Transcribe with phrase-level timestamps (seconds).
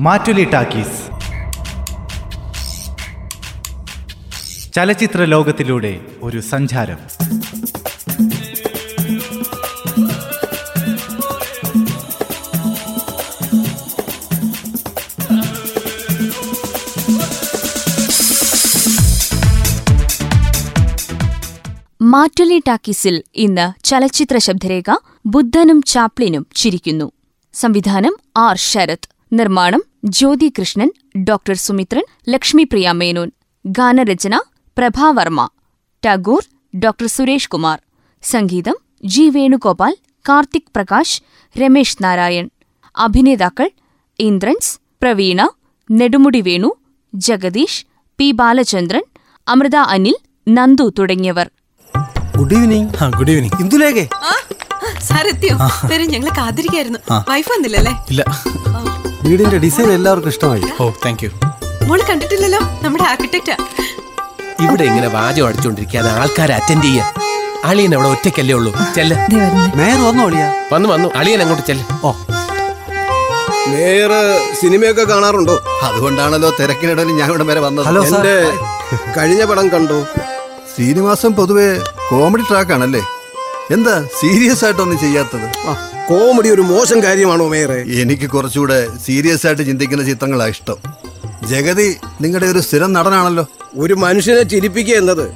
[0.00, 0.98] Mattoli talkies
[4.72, 6.98] ചലച്ചിത്ര ലോകത്തിലൂടെ ഒരു സഞ്ചാരം.
[22.02, 24.96] മാറ്റുലി ടാക്കീസിൽ ഇന്ന് ചലച്ചിത്ര ശബ്ദരേഖ
[25.26, 27.12] ബുദ്ധനും ചാപ്ലിനും ചിരിക്കുന്നു.
[27.54, 29.19] സംവിധാനം ആർ ശരത്.
[29.32, 30.90] നിർമ്മാണം ജ്യോതി കൃഷ്ണൻ
[31.24, 33.30] ഡോക്ടർ സുമിത്രൻ ലക്ഷ്മിപ്രിയ മേനോൻ.
[33.66, 34.40] ഗാനരചന
[34.78, 35.48] പ്രഭാവർമ്മ.
[36.06, 36.44] ടാഗോർ
[36.78, 37.78] ഡോക്ടർ സുരേഷ് കുമാർ.
[38.22, 39.96] സംഗീതം ജി വേണുഗോപാൽ
[40.28, 41.22] കാർത്തിക് പ്രകാശ്
[41.58, 42.50] രമേശ് നാരായൺ.
[42.96, 43.70] അഭിനേതാക്കൾ
[44.18, 45.48] ഇന്ദ്രൻസ് പ്രവീണ
[45.90, 46.74] നെടുമുടി വേണു
[47.14, 47.86] ജഗദീഷ്
[48.18, 49.02] പി ബാലചന്ദ്രൻ
[49.48, 50.16] അമൃത അനിൽ
[50.48, 51.50] നന്ദു തുടങ്ങിയവർ.
[52.38, 52.88] ഗുഡ് ഈവനിങ്
[53.18, 54.08] ഗുഡ് ഈവനിങ് ഇന്ദുലേഖേ.
[55.08, 55.54] എത്തിയോ
[55.90, 56.98] വരും ഞങ്ങൾ കാത്തിരിക്കായിരുന്നു.
[57.30, 57.92] വൈഫ് വന്നില്ലല്ലേ?
[58.12, 58.22] ഇല്ല.
[59.24, 60.64] വീടിന്റെ ഡിസൈൻ എല്ലാവർക്കും ഇഷ്ടമായി.
[60.82, 61.30] ഓ താങ്ക് യു
[61.88, 62.60] മോൾ കണ്ടിട്ടില്ലല്ലോ?
[62.84, 63.56] നമ്മുടെ ആർക്കിടെക്റ്റാ
[64.64, 67.06] ഇവിടെ ഇങ്ങനെ വാചം അടിച്ചോണ്ടിരിക്കാതെ ആൾക്കാരെ അറ്റൻഡ് ചെയ്യാൻ
[67.70, 68.70] അളിയൻ അവിടെ ഒറ്റയ്ക്കല്ലേ ഉള്ളൂ.
[68.96, 69.14] ചെല്ല.
[69.78, 70.46] മേയർ വന്നോ അളിയാ?
[70.72, 71.08] വന്നു വന്നു.
[71.20, 71.82] അളിയൻ അങ്ങോട്ട് ചെല്ല.
[72.04, 72.10] ഓ.
[73.72, 74.12] മേയർ
[74.60, 75.56] സിനിമയൊക്കെ കാണാറുണ്ടോ?
[75.88, 77.86] അതുകൊണ്ടാണല്ലോ തിരക്കിനിടയിൽ ഞാൻ ഇവിടെ വരെ വന്നത്.
[77.86, 78.34] ഹലോ എന്റെ
[79.16, 79.98] കഴിഞ്ഞ പടം കണ്ടു.
[80.72, 81.68] ശ്രീനിവാസം പൊതുവെ
[82.10, 83.02] കോമഡി ട്രാക്കാണല്ലേ
[83.72, 85.46] എന്താ സീരിയസ് ആയിട്ടൊന്നും ചെയ്യാത്തത്?
[86.08, 87.84] കോമഡി ഒരു മോശം കാര്യമാണോ മേയറെ?
[88.02, 90.78] എനിക്ക് കുറച്ചുകൂടെ സീരിയസ് ആയിട്ട് ചിന്തിക്കുന്ന ചിത്രങ്ങളാണ് ഇഷ്ടം.
[91.48, 93.46] ജഗതി നിങ്ങളുടെ ഒരു സ്ഥിരം നടനാണല്ലോ.
[93.74, 95.26] ഒരു മനുഷ്യനെ ചിരിപ്പിക്കുക എന്നത്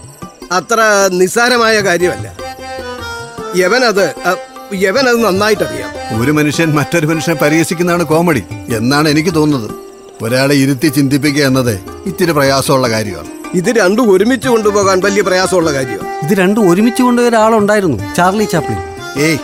[0.53, 2.37] അത്ര നിസ്സാരമായ കാര്യമല്ല.
[3.57, 4.07] യവനത്
[4.75, 6.21] യവനത് നന്നായിട്ടറിയാം.
[6.21, 8.43] ഒരു മനുഷ്യൻ മറ്റൊരു മനുഷ്യനെ പരിഹസിക്കുന്നതാണ് കോമഡി
[8.77, 9.71] എന്നാണ് എനിക്ക് തോന്നുന്നത്.
[10.23, 13.34] ഒരാളെ ഇരുത്തി ചിന്തിപ്പിക്കുക എന്നത് ഇത്തിരി പ്രയാസമുള്ള കാര്യമാണ്.
[13.55, 16.25] ഇത് രണ്ടും ഒരുമിച്ച് കൊണ്ടുപോകാൻ വലിയ പ്രയാസമുള്ള കാര്യമാണ്.
[16.25, 18.79] ഇത് രണ്ടും ഒരുമിച്ച് കൊണ്ടുപോയ ആളുണ്ടായിരുന്നു ചാർലി ചാപ്ലിൻ.
[19.23, 19.39] ഏയ്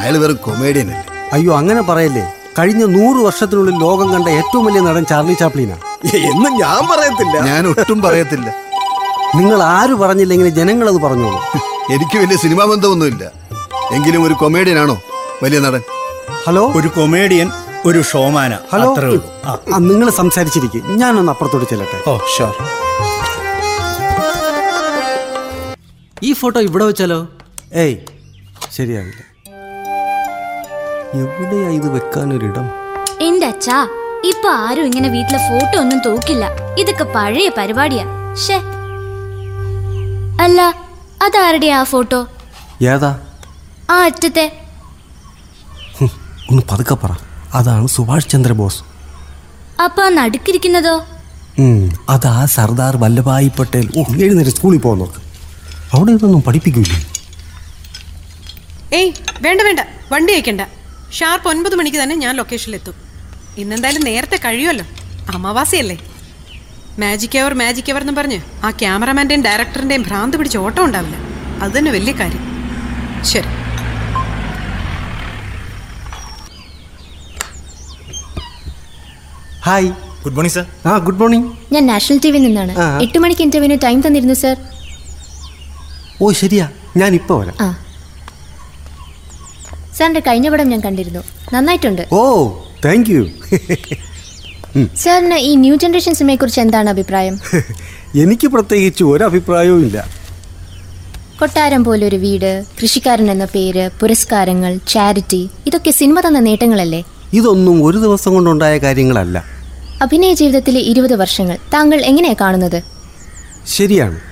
[0.00, 1.04] അയാൾ വെറും കൊമേഡിയൻ അല്ലേ?
[1.32, 2.32] അയ്യോ അങ്ങനെ പറയല്ലേ.
[2.58, 5.80] കഴിഞ്ഞ നൂറ് വർഷത്തിനുള്ളിൽ ലോകം കണ്ട ഏറ്റവും വലിയ നടൻ ചാർലി ചാപ്ലിനാണ്
[6.16, 7.36] എന്ന് ഞാൻ പറയത്തില്ല.
[7.40, 8.54] ഞാൻ ഒട്ടും പറയത്തില്ല.
[9.36, 11.40] നിങ്ങൾ ആര് പറഞ്ഞില്ലെങ്കിൽ അത് പറഞ്ഞോളൂ.
[11.90, 13.32] എനിക്ക് വലിയ സിനിമാ ബന്ധമൊന്നുമില്ല.
[13.92, 14.96] എങ്കിലും ഒരു കൊമേഡിയൻ ആണോ
[15.42, 15.80] വലിയ നടൻ?
[16.46, 16.72] ഹലോ?
[16.76, 17.50] ഒരു കൊമേഡിയൻ
[17.86, 18.96] ഒരു ഷോമാന ഹലോ?
[19.44, 19.78] ആ.
[19.78, 20.96] നിങ്ങൾ സംസാരിച്ചിരിക്കും.
[20.96, 22.10] ഞാനൊന്ന് അപ്പുറത്തോട്ട് ചെല്ലട്ടെ.
[22.10, 22.87] ഓ ഷുവർ
[26.26, 27.18] ഈ ഫോട്ടോ ഇവിടെ വെച്ചാലോ?
[27.82, 27.96] ഏയ്
[28.76, 29.20] ശരിയാവില്ല.
[31.22, 32.66] എവിടെയാ ഇത് വെക്കാനൊരിടം?
[33.26, 33.78] എന്റെ അച്ഛാ
[34.30, 36.44] ഇപ്പൊ ആരും ഇങ്ങനെ വീട്ടിലെ ഫോട്ടോ ഒന്നും തൂക്കില്ല.
[36.80, 38.04] ഇതൊക്കെ പഴയ പരിപാടിയാ.
[38.44, 38.56] ഷേ
[40.44, 40.60] അല്ല
[41.26, 42.20] അതാരുടെ ആ ഫോട്ടോ?
[42.92, 43.12] ഏതാ?
[43.90, 44.46] ആ അറ്റത്തെ.
[45.98, 46.10] ഹും,
[46.50, 47.12] ഒന്ന് പതുക്കെ പറ.
[47.58, 48.82] അതാണ് സുഭാഷ് ചന്ദ്രബോസ്
[49.84, 50.96] അപ്പൊ ആ നടുക്കിരിക്കുന്നതോ?
[51.64, 51.80] ഉം,
[52.14, 53.86] അതാ സർദാർ വല്ലഭായി പട്ടേൽ.
[53.98, 55.20] ഓ എഴുന്നേറ്റ് സ്കൂളിൽ പോകാൻ നോക്ക്.
[55.96, 56.98] അവിടെ ഇതൊന്നും പഠിപ്പിക്കില്ലേ
[58.98, 59.10] ഏയ്
[59.44, 59.80] വേണ്ട വേണ്ട.
[60.12, 60.62] വണ്ടി അയക്കണ്ട.
[61.18, 62.96] ഷാർപ്പ് ഒൻപത് മണിക്ക് തന്നെ ഞാൻ ലൊക്കേഷനിൽ എത്തും
[63.62, 64.86] ഇന്നെന്തായാലും നേരത്തെ കഴിയുമല്ലോ.
[65.34, 65.96] അമാവാസിയല്ലേ?
[67.02, 71.16] മാജിക് അവർ മാജിക് അവർ എന്ന് പറഞ്ഞ് ആ ക്യാമറമാന്റെയും ഡയറക്ടറിന്റെയും ഭ്രാന്ത് പിടിച്ച് ഓട്ടം ഉണ്ടാവില്ല.
[71.62, 72.44] അത് തന്നെ വലിയ കാര്യം.
[73.30, 73.50] ശരി.
[79.66, 79.88] ഹായ്
[80.24, 82.72] ഗുഡ് മോർണിംഗ് സർ ആ ഗുഡ് മോർണിംഗ് ഞാൻ നാഷണൽ ടി വിയിൽ നിന്നാണ്.
[83.04, 84.56] എട്ട് മണിക്ക് ഇന്റർവ്യൂവിന് ടൈം തന്നിരുന്നു സർ
[86.22, 86.68] ഓ ശരിയാ.
[86.96, 87.56] ഞാൻ ഇപ്പോ വരാം.
[87.60, 87.76] ആ.
[89.96, 91.22] സാറിന്റെ കഴിഞ്ഞ പടം ഞാൻ കണ്ടിരുന്നു.
[91.54, 92.02] നന്നായിട്ടുണ്ട്.
[92.12, 92.50] ഓ
[92.84, 93.22] താങ്ക് യു
[94.96, 97.38] സാറിന് ഈ ന്യൂ ജനറേഷൻ സിനിമയെ കുറിച്ച് എന്താണ് അഭിപ്രായം?
[98.22, 100.08] എനിക്ക് പ്രത്യേകിച്ച് ഒരു അഭിപ്രായവും ഇല്ല.
[101.38, 107.04] കൊട്ടാരം പോലൊരു വീട് കൃഷിക്കാരൻ എന്ന പേര് പുരസ്കാരങ്ങൾ ചാരിറ്റി ഇതൊക്കെ സിനിമ തന്ന നേട്ടങ്ങളല്ലേ?
[107.32, 109.44] ഇതൊന്നും ഒരു ദിവസം കൊണ്ടുണ്ടായ കാര്യങ്ങളല്ല.
[110.02, 111.58] അഭിനയ ജീവിതത്തിലെ ഇരുപത് വർഷങ്ങൾ.
[111.74, 112.82] താങ്കൾ എങ്ങനെയാണ് കാണുന്നത്?
[113.66, 114.27] ശരിയാണ്.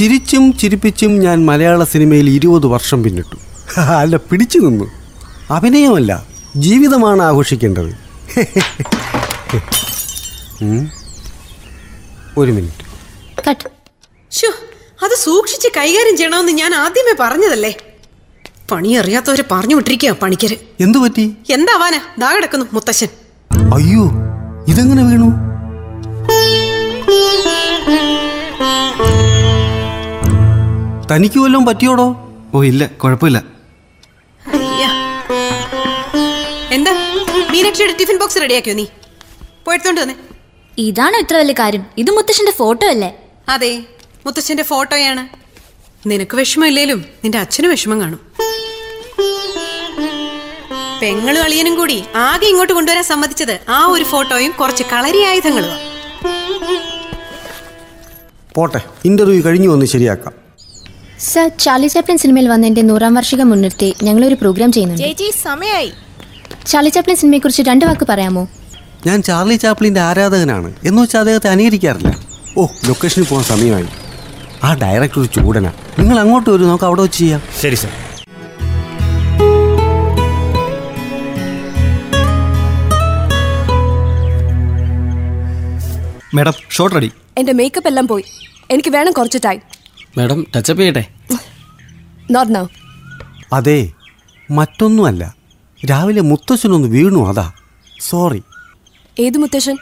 [0.00, 3.36] ചിരിച്ചും ചിരിപ്പിച്ചും ഞാൻ മലയാള സിനിമയിൽ ഇരുപത് വർഷം പിന്നിട്ടു.
[3.80, 4.86] അല്ല പിടിച്ചു നിന്നു.
[5.50, 7.90] അഭിനയമല്ല ജീവിതമാണ് ആഘോഷിക്കേണ്ടത്.
[12.38, 12.84] ഒരു മിനിറ്റ്.
[15.04, 17.74] അത് സൂക്ഷിച്ച് കൈകാര്യം ചെയ്യണമെന്ന് ഞാൻ ആദ്യമേ പറഞ്ഞതല്ലേ?
[18.70, 20.56] പണി അറിയാത്തവരെ പറഞ്ഞു വിട്ടിരിക്കുക പണിക്കര്.
[20.80, 21.36] എന്തു പറ്റി?
[21.50, 23.08] എന്താവാനാ ദാ കിടക്കുന്നു മുത്തശ്ശൻ.
[23.74, 24.04] അയ്യോ
[24.68, 25.30] ഇതെങ്ങനെ വീണു?
[31.10, 32.04] തനിക്ക് വല്ലതും പറ്റിയോടോ?
[32.54, 33.38] ഓ ഇല്ല കുഴപ്പമില്ല.
[34.46, 34.84] അയ്യ.
[36.76, 36.92] എന്താ?
[37.52, 38.86] മീനാക്ഷിയുടെ ടിഫിൻ ബോക്സ് റെഡിയാക്കിയോ നീ?
[39.66, 40.14] പോയെടുത്തോണ്ട് വന്നേ.
[40.78, 41.86] ഇതാണോ ഇത്ര വലിയ കാര്യം?
[41.98, 43.10] ഇത് മുത്തശ്ശന്റെ ഫോട്ടോ അല്ലേ?
[43.48, 43.84] അതെ
[44.26, 45.22] മുത്തശ്ശന്റെ ഫോട്ടോയാണ്.
[46.08, 48.20] നിനക്ക് വിഷമമില്ലേലും നിന്റെ അച്ഛന് വിഷമം കാണും.
[51.02, 55.74] പെങ്ങളും അളിയനും കൂടി ആകെ ഇങ്ങോട്ട് കൊണ്ടുവരാൻ സമ്മതിച്ചത് ആ ഒരു ഫോട്ടോയും കുറച്ച് കളരി ആയുധങ്ങളും
[58.56, 60.49] പോട്ടെ ഇന്റർവ്യൂ കഴിഞ്ഞു വന്ന് ശരിയാക്കാം.
[61.20, 65.02] സർ ചാർലി ചാപ്ലിൻ സിനിമയിൽ വന്നതിന്റെ നൂറാം വാർഷികം മുൻനിർത്തി ഞങ്ങളൊരു പ്രോഗ്രാം ചെയ്യുന്നുണ്ട്.
[65.02, 65.92] ചേച്ചി സമയായി.
[66.66, 68.48] ചാർലി ചാപ്ലിൻ സിനിമയെക്കുറിച്ച് രണ്ട് വാക്ക് പറയാമോ?
[69.06, 72.12] ഞാൻ ചാർലി ചാപ്ലിന്റെ ആരാധകനാണ് എന്ന് വെച്ചാൽ അദ്ദേഹത്തെ അനുകരിക്കാറില്ല
[72.58, 73.88] ഓ ലൊക്കേഷനിൽ പോകാൻ സമയമായി.
[74.64, 75.72] ആ ഡയറക്ടർ ഒരു ചൂടനാ.
[75.98, 77.42] നിങ്ങൾ അങ്ങോട്ട് വരും നമുക്ക് അവിടെ വെച്ച് ചെയ്യാം.
[77.60, 77.92] ശരി സർ.
[86.34, 87.10] Madam shot ready.
[87.38, 88.24] എന്റെ മേക്കപ്പ് എല്ലാം പോയി.
[88.70, 89.60] എനിക്ക് വേണം കുറച്ച് ടൈം
[90.18, 91.04] മാഡം ടച്ചപ്പ് ചെയ്യട്ടെ?
[92.30, 92.66] നോട്ട് നൗ
[93.52, 93.78] അതെ
[94.50, 95.34] മറ്റൊന്നുമല്ല.
[95.90, 97.52] രാവിലെ മുത്തശ്ശനൊന്ന് വീണു അതാ.
[98.00, 98.42] സോറി
[99.18, 99.76] ഏത് മുത്തശ്ശൻ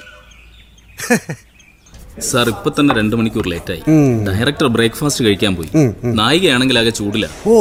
[2.20, 3.82] സാർ ഇപ്പൊ തന്നെ രണ്ടു മണിക്കൂർ ലേറ്റായി.
[4.28, 5.68] ഡയറക്ടർ ബ്രേക്ക്ഫാസ്റ്റ് കഴിക്കാൻ പോയി.
[6.04, 7.54] നായികയാണെങ്കിൽ ആകെ ചൂടില്ല ഓ.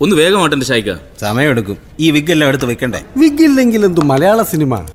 [0.00, 1.76] ഒന്ന് വേഗമാട്ടെ ഷായിക്ക സമയമെടുക്കും.
[2.00, 3.00] ഈ വിഗ് എല്ലാം എടുത്ത് വെക്കണ്ടേ?
[3.16, 4.86] വിഗ് ഇല്ലെങ്കിൽ എന്തു മലയാള സിനിമ?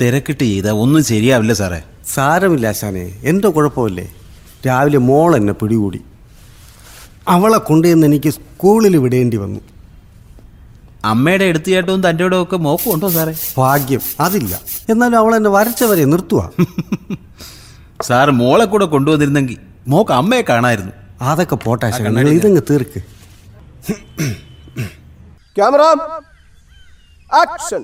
[0.00, 1.80] തിരക്കിട്ട് ചെയ്താ ഒന്നും ശരിയാവില്ല സാറേ.
[2.14, 4.06] സാരമില്ല ആശാനെ എന്തോ കുഴപ്പമില്ലേ?
[4.66, 6.00] രാവിലെ മോൾ എന്നെ പിടികൂടി.
[7.28, 9.60] അവളെ കൊണ്ടുവന്ന് എനിക്ക് സ്കൂളിൽ വിടേണ്ടി വന്നു.
[11.04, 13.34] അമ്മയുടെ എടുത്തുചാട്ടവും തന്റെ ഒക്കെ മോക്കും ഉണ്ടോ സാറേ?
[13.58, 14.54] ഭാഗ്യം അതില്ല.
[14.90, 16.42] എന്നാലും അവൾ എന്നെ വരച്ചവരെ നിർത്തുക
[18.08, 19.58] സാർ മോളെ കൂടെ കൊണ്ടുവന്നിരുന്നെങ്കിൽ
[19.88, 20.92] മോക്ക് അമ്മയെ കാണായിരുന്നു.
[21.22, 21.86] അതൊക്കെ പോട്ടെ
[22.38, 23.00] ഇതങ്ങ് തീർക്ക്.
[25.56, 25.82] ക്യാമറ.
[27.40, 27.82] ആക്ഷൻ.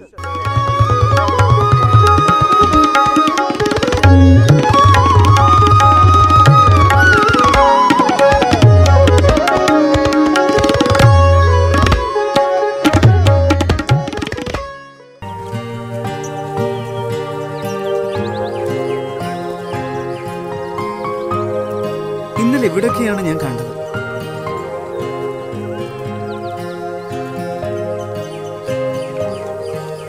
[22.65, 23.73] ഇന്നലെ എവിടെയൊക്കെയാണ് ഞാൻ കണ്ടത്?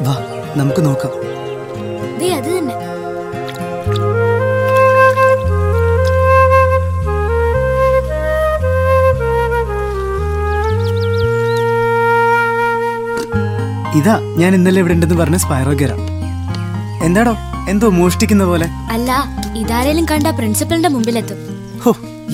[0.06, 0.14] വാ
[0.60, 1.14] നമുക്ക് നോക്കാം.
[2.20, 2.76] ദേ അത് തന്നെ.
[14.00, 15.92] ഇതാ ഞാൻ ഇന്നലെ ഇവിടെ ഉണ്ടെന്ന് പറഞ്ഞ സ്പൈറോഗര
[17.08, 17.34] എന്താടോ
[17.72, 18.68] എന്തോ മോഷ്ടിക്കുന്ന പോലെ?
[18.96, 19.12] അല്ല
[19.62, 21.40] ഇതാരേലും കണ്ട പ്രിൻസിപ്പലിന്റെ മുമ്പിലെത്തും.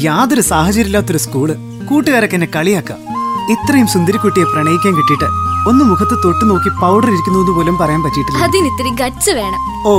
[0.07, 1.49] യാതൊരു സാഹചര്യമില്ലാത്തൊരു സ്കൂൾ
[1.89, 2.91] കൂട്ടുകാരൊക്കെ എന്നെ കളിയാക്ക.
[3.53, 5.27] ഇത്രയും സുന്ദരിക്കുട്ടിയെ പ്രണയിക്കാൻ കിട്ടിയിട്ട്
[5.69, 8.43] ഒന്ന് മുഖത്ത് തൊട്ട് നോക്കി പൗഡർ ഇരിക്കുന്നു പോലും പറയാൻ പറ്റിയിട്ടില്ല.
[8.45, 9.61] അതിന് ഇത്തിരി ഗച്ച് വേണം.
[9.91, 9.93] ഓ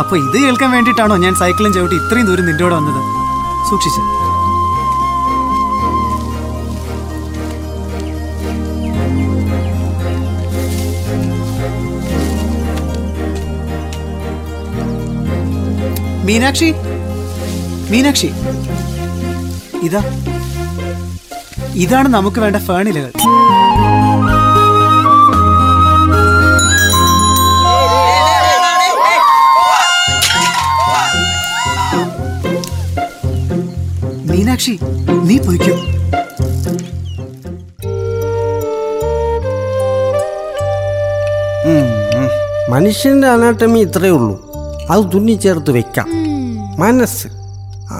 [0.00, 3.00] അപ്പൊ ഇത് കേൾക്കാൻ വേണ്ടിട്ടാണോ ഞാൻ സൈക്കിളും ചവിട്ടി ഇത്രയും ദൂരം നിന്റെ കൂടെ വന്നത്?
[3.70, 4.02] സൂക്ഷിച്ചു.
[16.28, 16.68] മീനാക്ഷി?
[17.92, 18.28] മീനാക്ഷി?
[19.84, 20.02] ഇതാ.
[21.74, 23.12] ഇതാണ് നമുക്ക് വേണ്ട ഫേണിലകൾ.
[34.30, 34.78] മീനാക്ഷി
[35.24, 35.76] നീ പോയിക്കോ.
[42.68, 44.34] മനുഷ്യന്റെ അനാട്ടമി ഇത്രയേ ഉള്ളൂ.
[44.90, 46.08] അത് തുന്നിച്ചേർത്ത് വെക്കാം.
[46.78, 47.43] മനസ്സ്.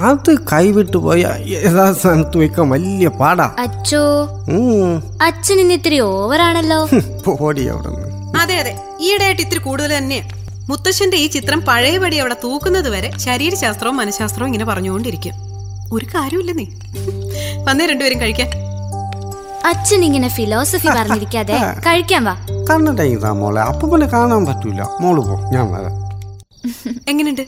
[0.04, 1.22] അത് കൈവിട്ടു പോയ
[1.60, 3.46] ഏതാ സ്ഥാനത്ത് വെക്കാൻ വലിയ പാടാ.
[3.58, 4.02] അച്ചോ
[4.48, 4.92] ഉം.
[5.22, 6.78] അച്ഛൻ ഇന്ന് ഇത്തിരി ഓവറാണല്ലോ
[7.26, 7.90] പോടി അവിടെ
[8.40, 8.72] അതെ അതെ.
[9.00, 10.24] ഈയിടെയായിട്ട് ഇത്തിരി കൂടുതൽ തന്നെയാ
[10.68, 15.34] മുത്തശ്ശന്റെ ഈ ചിത്രം പഴയപടി അവിടെ തൂക്കുന്നത് വരെ ശരീരശാസ്ത്രവും മനഃശാസ്ത്രവും ഇങ്ങനെ പറഞ്ഞുകൊണ്ടിരിക്കും.
[15.92, 16.66] ഒരു കാര്യമില്ല നീ
[17.64, 18.48] വന്നേ രണ്ടുപേരും കഴിക്കാൻ
[19.66, 22.34] അച്ഛൻ ഇങ്ങനെ ഫിലോസഫി പറഞ്ഞിരിക്കാതെ കഴിക്കാൻ വാ.
[22.70, 23.60] കണ്ണട ഇതാ മോളെ.
[23.60, 24.80] അപ്പൊ പിന്നെ കാണാൻ പറ്റൂല.
[25.00, 25.94] മോൾ പോ ഞാൻ വരാം.
[27.08, 27.44] എങ്ങനെയുണ്ട്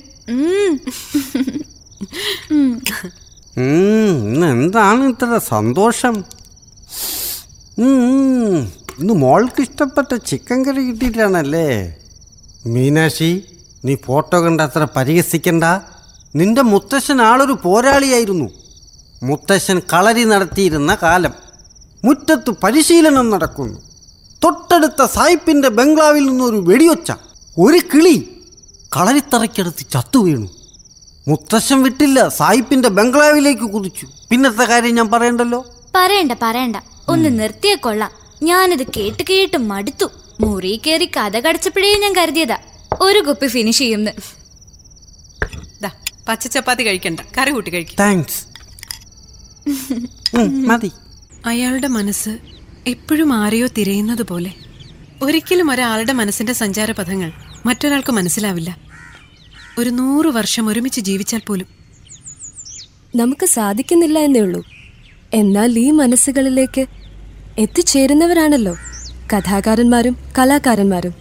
[4.49, 6.15] എന്താണ് ഇത്ര സന്തോഷം.
[9.01, 11.69] ഇന്ന് മോൾക്ക് ഇഷ്ടപ്പെട്ട ചിക്കൻ കറി കിട്ടിയിട്ടാണല്ലേ?
[12.75, 13.31] മീനാക്ഷി
[13.87, 15.65] നീ ഫോട്ടോ കണ്ട അത്ര പരിഹസിക്കണ്ട.
[16.39, 18.49] നിന്റെ മുത്തശ്ശൻ ആളൊരു പോരാളിയായിരുന്നു.
[19.29, 21.35] മുത്തശ്ശൻ കളരി നടത്തിയിരുന്ന കാലം
[22.05, 23.79] മുറ്റത്ത് പരിശീലനം നടക്കുന്നു.
[24.45, 27.11] തൊട്ടടുത്ത സായിപ്പിന്റെ ബംഗ്ലാവിൽ നിന്നൊരു വെടിയൊച്ച.
[27.65, 28.17] ഒരു കിളി
[28.97, 30.49] കളരിത്തറയ്ക്കടുത്ത് ചത്തു വീണു
[31.29, 32.29] മുത്തശ്ശൻ വിട്ടില്ല.
[32.29, 34.07] സായിപ്പിന്റെ ബംഗ്ലാവിലേക്ക് കുതിച്ചു.
[34.31, 35.67] പിന്നത്തെ കാര്യം ഞാൻ പറയണ്ടല്ലോ?
[35.95, 36.77] പറയണ്ട പറയണ്ട.
[37.09, 38.11] ഒന്ന് നിർത്തിയേ കൊള്ളാം.
[38.43, 40.07] ഞാനിത് കേട്ട് കേട്ട് മടുത്തു.
[40.41, 42.59] മുറി കയറി കഥ കടച്ചപ്പോഴേ ഞാൻ കരുതിയതാ.
[43.01, 44.11] ഒരു കുപ്പി ഫിനിഷ് ചെയ്യുന്നു.
[45.83, 45.91] ദാ
[46.29, 47.21] പച്ച ചപ്പാത്തി കഴിക്കണ്ട.
[47.39, 47.97] കറി കൂട്ടി കഴിക്കും.
[48.01, 48.47] താങ്ക്സ്
[50.37, 50.91] മതി.
[51.47, 52.39] അയാളുടെ മനസ്സ്
[52.87, 54.53] എപ്പോഴും ആരെയോ തിരയുന്നത് പോലെ.
[55.23, 57.33] ഒരിക്കലും ഒരാളുടെ മനസ്സിന്റെ സഞ്ചാരപഥങ്ങൾ
[57.67, 58.86] മറ്റൊരാൾക്ക് മനസ്സിലാവില്ല.
[59.77, 61.69] ഒരു നൂറ് വർഷം ഒരുമിച്ച് ജീവിച്ചാൽ പോലും.
[63.15, 64.61] നമുക്ക് സാധിക്കുന്നില്ല എന്നേ ഉള്ളൂ.
[65.35, 66.83] എന്നാൽ ഈ മനസ്സുകളിലേക്ക്
[67.59, 68.75] എത്തിച്ചേരുന്നവരാണല്ലോ
[69.33, 71.15] കഥാകാരന്മാരും കലാകാരന്മാരും.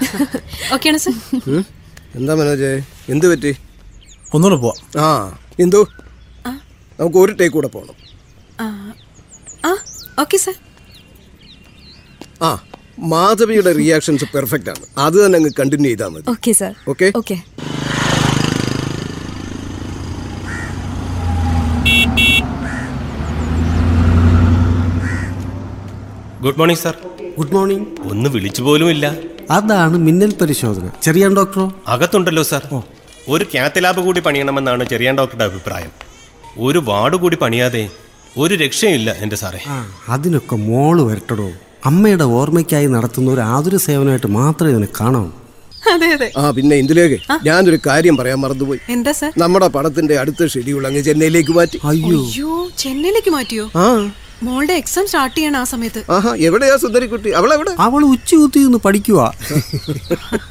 [2.16, 2.70] എന്താ മനോജ്?
[3.08, 3.50] എന്ത് പറ്റി?
[4.34, 4.78] ഒന്നുകൂടെ പോവാം.
[4.98, 5.06] ആ
[5.60, 5.80] എന്തു?
[6.98, 7.96] നമുക്ക് ഒരു ടേക്ക് കൂടെ പോകണം
[9.64, 9.72] ആ
[10.18, 10.54] ഓക്കെ സർ
[12.42, 12.50] ആ.
[13.12, 14.84] മാധവിയുടെ റിയാക്ഷൻസ് പെർഫെക്റ്റ് ആണ്.
[15.06, 16.24] അത് തന്നെ അങ്ങ് കണ്ടിന്യൂ ചെയ്താൽ മതി.
[16.34, 17.36] Okay sir okay okay
[26.44, 26.94] good morning sir
[27.38, 29.06] good morning ഒന്ന് വിളിച്ചു പോലും ഇല്ല.
[29.50, 30.86] അതാണ് മിന്നൽ പരിശോധന.
[31.06, 32.62] ചെറിയ ഡോക്ടറോ അകത്തുണ്ടല്ലോ സാർ
[33.28, 35.90] ഒരു കാത്ത് ലാബ് കൂടി പണിയണമെന്നാണ് ചെറിയാൻ ഡോക്ടറുടെ അഭിപ്രായം.
[36.66, 37.82] ഒരു വാർഡ് കൂടി പണിയാതെ
[38.38, 39.60] ഒരു രക്ഷയില്ല എന്റെ സാറേ.
[40.08, 41.48] അതിനൊക്കെ മോൾ വരട്ടടോ.
[41.84, 45.30] അമ്മയുടെ ഓർമ്മയ്ക്കായി നടത്തുന്ന ഒരു ആതുര സേവനമായിട്ട് മാത്രമേ ഇതിനെ കാണാവൂ.
[45.92, 46.32] അതെ അതെ.
[46.36, 48.80] ആ പിന്നെ ഇന്ദുലേഖ ഞാനൊരു കാര്യം പറയാൻ മറന്നുപോയി.
[48.88, 49.32] എന്താ സാർ?
[49.38, 51.80] നമ്മുടെ പടത്തിന്റെ അടുത്ത ഷെഡ്യൂൾ അങ്ങ് ചെന്നൈയിലേക്ക് മാറ്റി.
[51.84, 52.20] അയ്യോ.
[52.78, 53.70] ചെന്നൈയിലേക്ക് മാറ്റിയോ?
[53.76, 54.10] ആ.
[54.42, 56.12] മോളുടെ എക്സാം സ്റ്റാർട്ട് ചെയ്യണം ആ സമയത്ത്.
[56.12, 57.30] ആഹാ എവിടെയാ സുന്ദരിക്കുട്ടി?
[57.30, 59.34] കുട്ടി അവൾ ഉച്ചയൂത്തി നിന്ന് പഠിക്കുക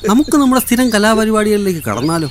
[0.05, 2.29] നമുക്ക് നമ്മുടെ സ്ഥിരം കലാപരിപാടികളിലേക്ക് കടന്നാലോ?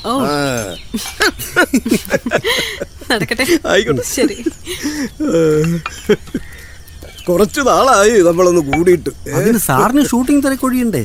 [3.13, 3.47] നടക്കട്ടെ.
[3.69, 4.03] ആയിക്കോട്ടെ.
[4.15, 4.39] ശരി.
[7.29, 9.11] കുറച്ചു നാളായി നമ്മളൊന്ന് കൂടിയിട്ട്?
[9.39, 11.03] അതിന് സാറിന് ഷൂട്ടിംഗ് തിരക്കൊഴിയണ്ടേ?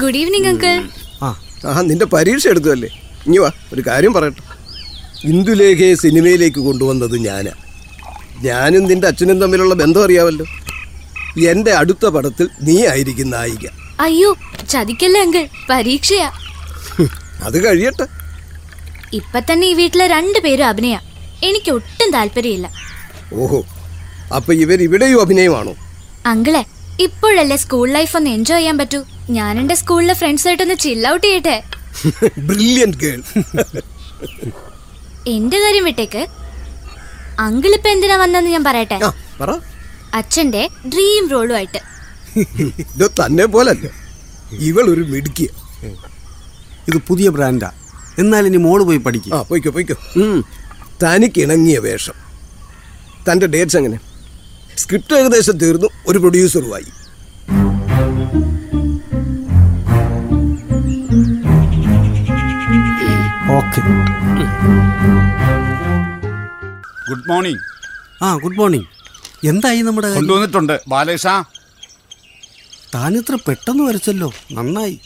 [0.00, 0.74] Good evening uncle.
[1.22, 1.28] ആ
[1.70, 2.90] ആ നിന്റെ പരീക്ഷ എടുത്തല്ലേ
[3.26, 4.42] ഇനി വാ ഒരു കാര്യം പറയട്ടെ.
[5.24, 7.52] ഇന്ദുലേഖയെ സിനിമയിലേക്ക് കൊണ്ടുവന്നത് ഞാനാ.
[8.46, 10.46] ഞാനും നിന്റെ അച്ഛനും തമ്മിലുള്ള ബന്ധം അറിയാമല്ലോ
[11.50, 13.66] എന്റെ അടുത്ത പടത്തിൽ നീ ആയിരിക്കും നായിക.
[14.00, 14.30] അയ്യോ
[14.68, 15.44] ചതിക്കല്ലേ അങ്കിൾ.
[15.70, 16.28] പരീക്ഷയാ.
[17.46, 18.06] അത് കഴിയട്ടെ.
[19.12, 20.96] ഇപ്പൊ തന്നെ ഈ വീട്ടിലെ രണ്ടുപേരും അഭിനയ.
[21.42, 22.68] എനിക്ക് ഒട്ടും താല്പര്യമില്ല.
[23.32, 23.60] ഓഹോ
[24.30, 25.72] അപ്പൊ ഇവർ ഇവിടെയും അഭിനയമാണോ?
[26.26, 26.62] അങ്കിളെ
[27.00, 29.00] ഇപ്പോഴല്ലേ സ്കൂൾ ലൈഫ് ഒന്ന് എൻജോയ് ചെയ്യാൻ പറ്റൂ.
[29.30, 31.56] ഞാൻ എന്റെ സ്കൂളിലെ ഫ്രണ്ട്സായിട്ടൊന്ന് ചില്ല ഔട്ട് ചെയ്യട്ടെ.
[32.48, 33.20] ബ്രില്യൻ ഗേൾ
[35.28, 36.22] എന്റെ കാര്യം വിട്ടേക്ക്.
[37.38, 38.98] അങ്കിൾ ഇപ്പൊ എന്തിനാ വന്നെന്ന് ഞാൻ പറയട്ടെ?
[39.40, 39.50] പറ.
[40.14, 41.80] അച്ഛന്റെ ഡ്രീം റോളുമായിട്ട്
[42.84, 43.86] ഇത് തന്നെ പോലല്ല?
[44.60, 45.48] ഇവൾ ഒരു മിടുക്കിയ.
[46.88, 47.70] ഇത് പുതിയ ബ്രാൻഡാ
[48.18, 49.32] എന്നാൽ ഇനി മോൾ പോയി പഠിക്കും.
[49.34, 49.96] ആ പോയിക്കോ പോയിക്കോ.
[50.16, 50.38] ഉം.
[51.02, 52.16] തനിക്ക് ഇണങ്ങിയ വേഷം.
[53.28, 53.98] തന്റെ ഡേറ്റ്സ് എങ്ങനെ?
[54.82, 56.88] സ്ക്രിപ്റ്റ് ഏകദേശം തീർന്നു ഒരു പ്രൊഡ്യൂസറുമായി.
[63.58, 63.80] ഓക്കെ.
[67.08, 67.60] Good morning.
[68.22, 68.88] ആ ഗുഡ് മോർണിംഗ്.
[69.50, 70.08] എന്തായി നമ്മുടെ?
[70.14, 70.74] കൊണ്ടുവന്നിട്ടുണ്ട്.
[70.88, 71.26] ബാലേഷ.
[72.94, 74.96] താനിത്ര പെട്ടെന്ന് വരച്ചല്ലോ നന്നായി.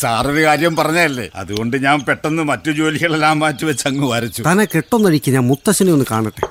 [0.00, 4.42] സാറൊരു കാര്യം പറഞ്ഞല്ലേ അതുകൊണ്ട് ഞാൻ പെട്ടെന്ന് മറ്റു ജോലികളെല്ലാം മാറ്റി വെച്ച് അങ്ങ് വരച്ചു.
[4.50, 6.42] തന്നെ കെട്ടൊന്നഴിക്ക് ഞാൻ മുത്തശ്ശനെ ഒന്ന് കാണട്ടെ.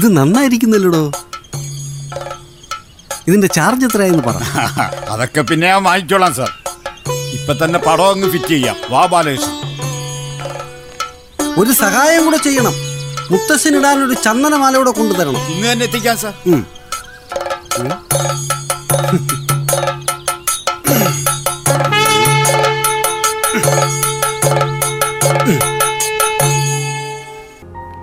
[0.00, 1.02] ഇത് നന്നായിരിക്കുന്നല്ലോടോ?
[3.28, 4.36] ഇതിന്റെ ചാർജ് എത്രയാന്ന് പറ.
[5.12, 6.50] അതൊക്കെ പിന്നെ ഞാൻ വാങ്ങിക്കോളാം സാർ
[7.36, 8.76] ഇപ്പൊ തന്നെ പടം അങ്ങ് ഫിറ്റ് ചെയ്യാം.
[8.90, 9.50] വാ ബാലേഷ്
[11.60, 12.74] ഒരു സഹായം കൂടെ ചെയ്യണം.
[13.30, 15.42] മുത്തശ്ശനിടാൻ ഒരു ചന്ദനമാല കൂടെ കൊണ്ടുതരണം.
[15.54, 16.62] ഇന്ന് തന്നെ എത്തിക്കാം സാർ ഉം.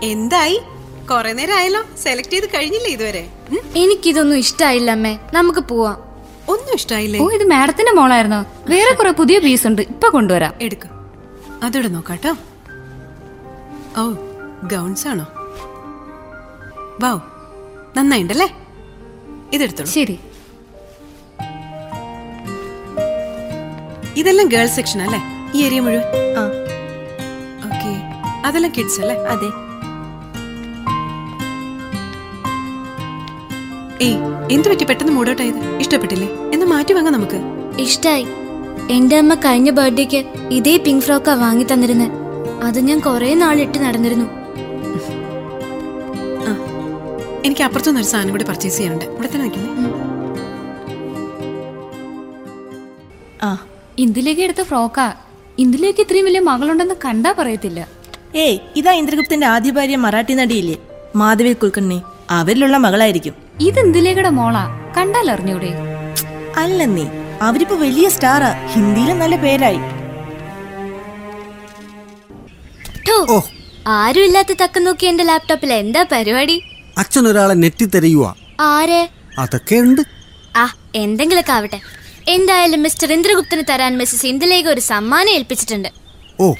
[0.07, 0.57] എന്തായി?
[1.09, 3.29] കൊറേ നേരം ആയല്ലോ സെലക്ട് ചെയ്ത് കഴിഞ്ഞില്ലേ ഇതുവരെ?
[3.75, 5.19] എനിക്കിതൊന്നും ഇഷ്ടായില്ല അമ്മേ.
[5.33, 5.97] നമുക്ക് പോവാം.
[6.47, 7.19] ഒന്നും ഇഷ്ടായില്ലേ?
[7.19, 8.45] ഓ ഇത് മാഡത്തിന്റെ മോളായിരുന്നോ?
[8.69, 9.81] വേറെ കുറെ പുതിയ പീസ് ഉണ്ട്.
[9.81, 10.53] ഇപ്പൊ കൊണ്ടുവരാം.
[10.61, 10.85] എടുക്ക.
[11.63, 12.35] അതോടെ നോക്കാട്ടോ.
[13.97, 14.11] ഓ
[14.67, 15.27] ഗൗൺസ് ആണോ?
[17.01, 17.19] വാവ്
[17.97, 18.57] നന്നായിണ്ടല്ലേ?
[19.53, 19.89] ഇതെടുത്തോളൂ.
[19.89, 20.19] ശരി.
[24.15, 25.21] ഇതെല്ലാം ഗേൾസ് സെക്ഷൻ അല്ലേ?
[25.55, 26.03] ഈ ഏരിയ മുഴുവൻ?
[28.45, 29.15] അതെല്ലാം കിഡ്സ് അല്ലേ?
[29.15, 29.66] അതെ.
[34.01, 34.17] ഏയ്
[34.51, 34.83] എന്ത് പറ്റി?
[34.85, 35.79] പെട്ടെന്ന് മൂടോട്ടായത്?
[35.79, 36.27] ഇഷ്ടപ്പെട്ടില്ലേ?
[36.53, 37.39] എന്ന് മാറ്റി വാങ്ങാം നമുക്ക്.
[37.81, 38.27] ഇഷ്ടായി.
[38.91, 40.17] എന്റെ അമ്മ കഴിഞ്ഞ ബർത്ത്ഡേക്ക്
[40.51, 42.11] ഇതേ പിങ്ക് ഫ്രോക്കാ വാങ്ങി തന്നിരുന്നത്
[42.63, 44.25] അത് ഞാൻ കുറെ നാളിട്ട് നടന്നിരുന്നു.
[47.45, 49.05] എനിക്ക് അപ്പുറത്തുനിന്ന് ഒരു സാധനം കൂടി പർച്ചേസ് ചെയ്യാനുണ്ട്.
[49.05, 49.91] ഇവിടെ തന്നെ നിൽക്കുന്നേ
[53.43, 53.67] ആ.
[53.97, 55.13] ഇന്ദിലേക്ക് എടുത്ത ഫ്രോക്കാ
[55.59, 57.87] ഇന്ദിലേക്ക് ഇത്രയും വലിയ മകളുണ്ടെന്ന് കണ്ടാ പറയത്തില്ല.
[58.35, 60.77] ഏയ് ഇതാ ഇന്ദ്രഗുപ്തന്റെ ആദ്യ ഭാര്യ മറാഠി നടിയില്ലേ?
[61.15, 63.46] മാധവി കുൽക്കണ്ണി അവരിലുള്ള മകളായിരിക്കും.
[63.61, 64.91] ഇത് ഇന്ദിലേക്കയുടെ മോളാ?
[64.97, 65.69] കണ്ടാൽ അറിഞ്ഞൂടെ
[66.57, 67.11] അല്ലെന്നേ
[67.41, 68.67] അവരിപ്പോ വലിയ സ്റ്റാറാ.
[68.73, 69.77] ഹിന്ദിയിലും നല്ല പേരായി.
[73.09, 73.43] ഠോ,
[73.87, 76.61] ആരുമില്ലാത്ത തക്ക നോക്കി എന്റെ ലാപ്ടോപ്പിൽ എന്താ പരിപാടി?
[76.97, 79.09] അച്ഛൻ ഒരാളെ നെറ്റി തെരയുക ആരെ?
[79.39, 80.01] അതൊക്കെ ഉണ്ട്.
[80.55, 81.79] ആ എന്തെങ്കിലൊക്കെ ആവട്ടെ.
[82.27, 85.89] എന്തായാലും മിസ്റ്റർ ഇന്ദ്രഗുപ്തന് തരാൻ മിസ്സസ് ഇന്ദുലേഖ ഒരു സമ്മാനം ഏൽപ്പിച്ചിട്ടുണ്ട്.
[86.39, 86.53] ഓ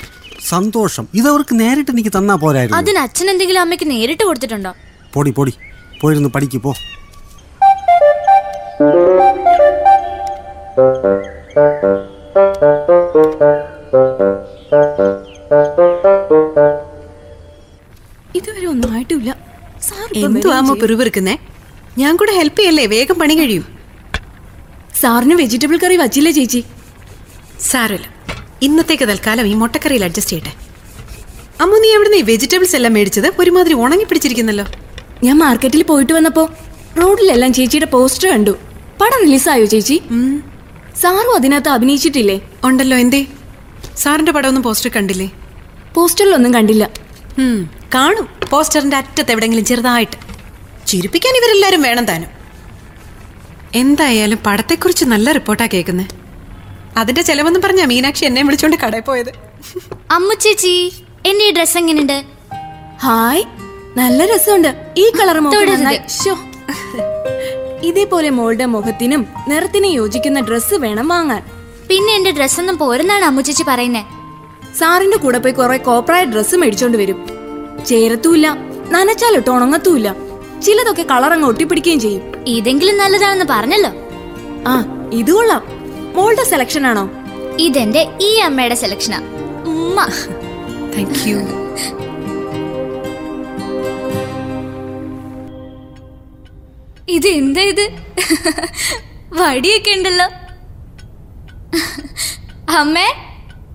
[0.47, 1.07] സന്തോഷം.
[1.13, 2.77] ഇതവർക്ക് നേരിട്ട് എനിക്ക് തന്നാ പോരായിരുന്നു.
[2.77, 4.75] അതിന് അച്ഛൻ എന്തെങ്കിലും അമ്മയ്ക്ക് നേരിട്ട് കൊടുത്തിട്ടുണ്ടോ?
[5.13, 5.53] പൊടി പൊടി.
[6.01, 6.71] പോയിരുന്നു പഠിക്ക് പോ.
[18.37, 19.31] ഇതുവരെ ഒന്നും ആയിട്ടില്ല.
[19.87, 21.35] സാർ എന്തുവാമോ പിറുപിറുക്കുന്നേ?
[22.01, 22.85] ഞാൻ കൂടെ ഹെൽപ്പ് ചെയ്യല്ലേ?
[22.95, 23.65] വേഗം പണി കഴിയും.
[25.01, 26.61] സാറിന് വെജിറ്റബിൾ കറി വച്ചില്ലേ ചേച്ചി?
[27.71, 28.07] സാരമില്ല.
[28.67, 30.53] ഇന്നത്തേക്ക് തൽക്കാലം ഈ മുട്ടക്കറിയിൽ അഡ്ജസ്റ്റ് ചെയ്യട്ടെ.
[31.63, 33.27] അമ്മ നീ എവിടുന്ന് ഈ വെജിറ്റബിൾസ് എല്ലാം മേടിച്ചത്?
[33.41, 34.65] ഒരുമാതിരി ഉണങ്ങി പിടിച്ചിരിക്കുന്നല്ലോ.
[35.24, 36.43] ഞാൻ മാർക്കറ്റിൽ പോയിട്ട് വന്നപ്പോ
[37.01, 38.53] റോഡിലെല്ലാം ചേച്ചിയുടെ പോസ്റ്റർ കണ്ടു.
[39.01, 39.97] പടം റിലീസായോ ചേച്ചി?
[41.01, 42.38] സാറും അതിനകത്ത് അഭിനയിച്ചിട്ടില്ലേ?
[42.67, 43.21] ഉണ്ടല്ലോ എന്തേ?
[43.97, 45.27] സാറിന്റെ പടമൊന്നും പോസ്റ്റർ കണ്ടില്ലേ?
[45.95, 46.86] പോസ്റ്ററിലൊന്നും കണ്ടില്ല.
[47.95, 48.27] കാണും.
[48.51, 50.17] പോസ്റ്ററിന്റെ അറ്റത്ത് എവിടെങ്കിലും ചെറുതായിട്ട്.
[50.88, 52.31] ചിരിപ്പിക്കാൻ ഇവരെല്ലാരും വേണം താനും.
[53.75, 56.13] എന്തായാലും പടത്തെക്കുറിച്ച് നല്ല റിപ്പോർട്ടാ കേൾക്കുന്നത്
[56.97, 59.31] അതിന്റെ ചെലവെന്ന് പറഞ്ഞാ മീനാക്ഷി എന്നെ വിളിച്ചോണ്ട് കടയിൽ പോയത്.
[60.12, 60.74] അമ്മു ചേച്ചി
[61.25, 62.17] എന്റെ ഡ്രസ് എങ്ങനെയുണ്ട്
[63.05, 63.43] ഹായ്.
[63.99, 64.71] നല്ല രസമുണ്ട്.
[64.97, 65.37] ഈ കളർ.
[67.89, 71.41] ഇതേപോലെ മോളുടെ മുഖത്തിനും നിറത്തിനും യോജിക്കുന്ന ഡ്രസ്സ് വേണം വാങ്ങാൻ.
[71.89, 74.03] പിന്നെ എന്റെ ഡ്രസ്സൊന്നും പോരെന്നാണ് അമ്മുച്ചേച്ചി പറയുന്നേ.
[74.79, 77.19] സാറിന്റെ കൂടെ പോയി കുറെ കോപ്രായ ഡ്രസ്സ് മേടിച്ചോണ്ട് വരും.
[77.89, 78.47] ചേരത്തൂല്ല
[78.95, 80.07] നനച്ചാലിട്ട് ഉണങ്ങത്തൂല്ല
[80.65, 82.23] ചിലതൊക്കെ കളർ അങ്ങ് ഒട്ടിപ്പിടിക്കുകയും ചെയ്യും.
[82.57, 83.91] ഇതെങ്കിലും നല്ലതാണെന്ന് പറഞ്ഞല്ലോ.
[84.71, 84.73] ആ
[85.13, 85.63] ഇത് കൊള്ളാം.
[86.17, 87.05] മോളുടെ സെലക്ഷൻ ആണോ?
[87.67, 89.19] ഇതെന്റെ ഈ അമ്മയുടെ സെലക്ഷനാ
[89.73, 89.99] ഉമ്മ.
[90.93, 91.39] താങ്ക് യു
[97.09, 97.85] ഇത് എന്താ ഇത്?
[99.31, 100.25] വടിയൊക്കെ ഉണ്ടല്ലോ.
[102.77, 103.07] അമ്മേ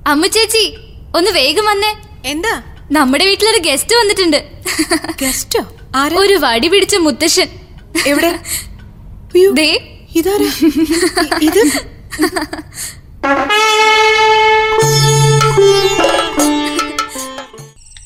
[0.07, 0.77] അമ്മ ചേച്ചി
[1.17, 1.93] ഒന്ന് വേഗം വന്നേ.
[2.25, 2.63] എന്താ?
[2.93, 4.45] നമ്മുടെ വീട്ടിലൊരു ഗസ്റ്റ് വന്നിട്ടുണ്ട്.
[5.23, 5.63] ഗസ്റ്റോ?
[6.17, 7.49] ഒരു വടി പിടിച്ച മുത്തശ്ശൻ.
[8.07, 8.41] എവിടെ?
[9.53, 9.99] ദേ.
[10.17, 10.51] ഇതാരാ?
[11.43, 11.63] ഇത്?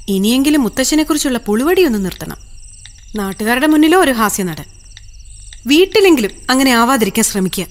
[0.09, 2.38] ഇനിയെങ്കിലും മുത്തശ്ശനെ കുറിച്ചുള്ള പുളുവടിയൊന്ന് നിർത്തണം.
[3.16, 4.75] നാട്ടുകാരുടെ മുന്നിലോ ഒരു ഹാസ്യ നടൻ
[5.66, 7.66] വീട്ടിലെങ്കിലും അങ്ങനെ ആവാതിരിക്കാൻ ശ്രമിക്കുക.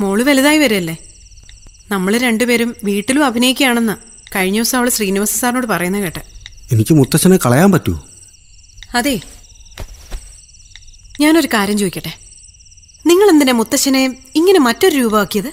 [0.00, 0.96] മോൾ വലുതായി വരല്ലേ?
[1.90, 3.92] നമ്മൾ രണ്ടുപേരും വീട്ടിലും അഭിനയിക്കുകയാണെന്ന്
[4.36, 6.22] കഴിഞ്ഞ ദിവസം അവൾ ശ്രീനിവാസ സാറിനോട് പറയുന്നത് കേട്ടെ.
[6.72, 8.06] എനിക്ക് മുത്തച്ഛനെ കളയാൻ പറ്റൂ.
[8.94, 9.20] അതെ.
[11.20, 12.12] ഞാനൊരു കാര്യം ചോദിക്കട്ടെ?
[13.06, 15.52] നിങ്ങൾ എന്തിനാ മുത്തച്ഛനെ ഇങ്ങനെ മറ്റൊരു രൂപമാക്കിയത്?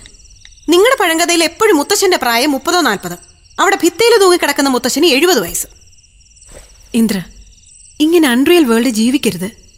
[0.69, 3.15] നിങ്ങളുടെ പഴങ്കഥയിൽ എപ്പോഴും മുത്തശ്ശന്റെ പ്രായം മുപ്പതോ നാൽപ്പതോ.
[3.59, 5.67] അവിടെ ഭിത്തിയിൽ തൂങ്ങിക്കിടക്കുന്ന മുത്തശ്ശന് എഴുപത് വയസ്സ്.
[6.93, 7.23] ഇന്ദ്ര
[7.99, 9.68] ഇങ്ങനെ അൺറിയൽ വേൾഡ് ജീവിക്കരുത്.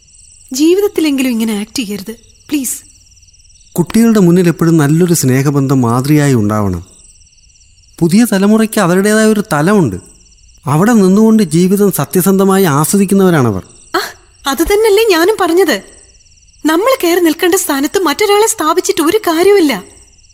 [0.52, 2.12] ജീവിതത്തിലെങ്കിലും ഇങ്ങനെ ആക്ട് ചെയ്യരുത്.
[2.48, 2.78] പ്ലീസ്
[3.72, 6.84] കുട്ടികളുടെ മുന്നിൽ എപ്പോഴും നല്ലൊരു സ്നേഹബന്ധം മാതൃയായി ഉണ്ടാവണം.
[7.98, 9.96] പുതിയ തലമുറയ്ക്ക് അവരുടേതായ ഒരു തലമുണ്ട്.
[10.66, 13.62] അവിടെ നിന്നുകൊണ്ട് ജീവിതം സത്യസന്ധമായി ആസ്വദിക്കുന്നവരാണവർ.
[14.46, 15.82] അത് തന്നെയല്ലേ ഞാനും പറഞ്ഞത്.
[16.66, 19.82] നമ്മൾ കയറി നിൽക്കേണ്ട സ്ഥാനത്ത് മറ്റൊരാളെ സ്ഥാപിച്ചിട്ട് ഒരു കാര്യമില്ല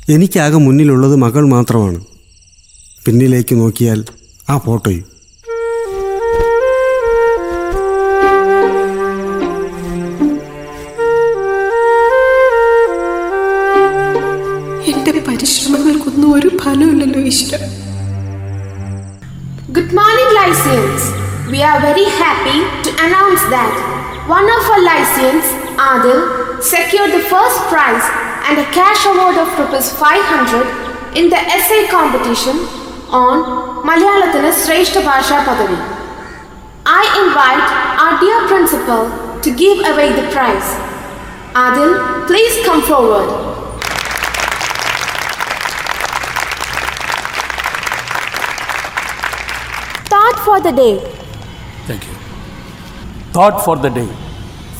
[0.09, 2.05] എനിക്കാകെ മുന്നിലുള്ളത് മകൾ മാത്രമാണ്.
[3.05, 4.05] പിന്നിലേക്ക് നോക്കിയാൽ
[4.51, 5.18] ആ ഫോട്ടോയും.
[21.89, 23.73] Very happy to announce that
[24.29, 25.47] one of our Lycians,
[25.81, 28.05] Adil, secured the first prize
[28.45, 32.61] and a cash award of rupees 500 in the essay competition
[33.09, 35.81] on Malayalatana Sreshta Bhasha Padavi.
[36.85, 37.69] I invite
[38.05, 39.09] our dear principal
[39.41, 40.69] to give away the prize.
[41.57, 43.49] Adil, please come forward.
[50.49, 51.28] For the day.
[51.89, 52.15] Thank you.
[53.33, 54.09] Thought for the day,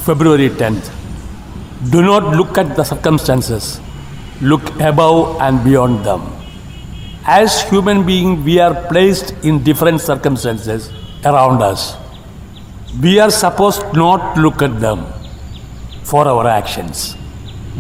[0.05, 0.91] February 10th.
[1.91, 3.81] Do not look at the circumstances,
[4.43, 6.21] look above and beyond them.
[7.25, 10.91] As human beings, we are placed in different circumstances
[11.25, 11.97] around us.
[13.01, 15.07] We are supposed not to look at them
[16.03, 17.17] for our actions.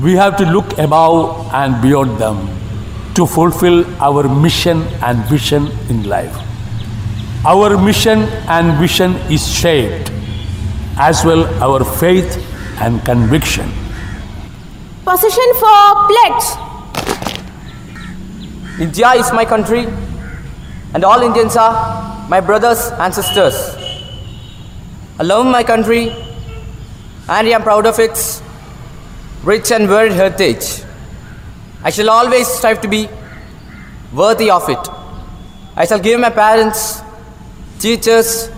[0.02, 2.48] We have to look above and beyond them
[3.14, 6.47] to fulfill our mission and vision in life.
[7.46, 10.11] Our mission and vision is shaped
[10.98, 12.37] as well our faith
[12.81, 13.70] and conviction.
[15.05, 16.44] Position for pledge.
[18.81, 19.87] India is my country,
[20.94, 23.55] and all Indians are my brothers and sisters.
[25.18, 26.11] I love my country,
[27.29, 28.42] and I am proud of its
[29.44, 30.83] rich and varied heritage.
[31.85, 33.09] I shall always strive to be
[34.12, 34.88] worthy of it.
[35.77, 37.01] I shall give my parents,
[37.78, 38.50] teachers,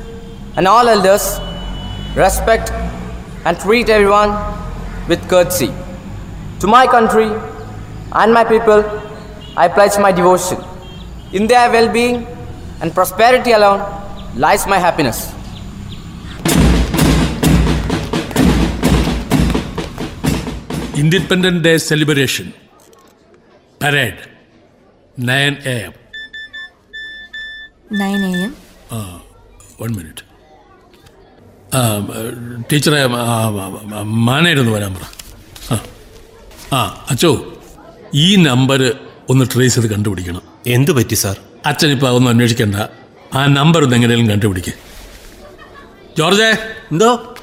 [0.56, 1.38] and all elders
[2.16, 2.70] respect
[3.44, 4.32] and treat everyone
[5.08, 5.72] with courtesy.
[6.60, 7.28] To my country
[8.12, 8.84] and my people,
[9.56, 10.58] I pledge my devotion.
[11.32, 12.26] In their well being
[12.80, 13.80] and prosperity alone
[14.36, 15.32] lies my happiness.
[20.96, 22.52] Independence Day celebration.
[23.78, 24.18] Parade.
[25.16, 25.92] 9 a.m.
[27.90, 28.56] 9 a.m.
[29.82, 30.30] One minute
[32.72, 33.06] ടീച്ചറെ
[34.02, 35.00] മാനേജൊന്ന് വരാൻ പറ.
[35.74, 35.78] ആ.
[36.76, 37.54] ആ അച്ചോ
[38.14, 38.94] ഈ number
[39.28, 40.42] ഒന്ന് trace ചെയ്ത് കണ്ടുപിടിക്കണം.
[40.66, 41.36] എന്തു പറ്റി സാർ?
[41.66, 42.74] അച്ഛൻ ഇപ്പോൾ അതൊന്നും അന്വേഷിക്കണ്ട.
[43.34, 44.72] ആ നമ്പർ ഒന്ന് എങ്ങനെയും കണ്ടുപിടിക്കുക
[46.18, 46.50] ജോർജേ?
[46.92, 47.34] എന്തോ?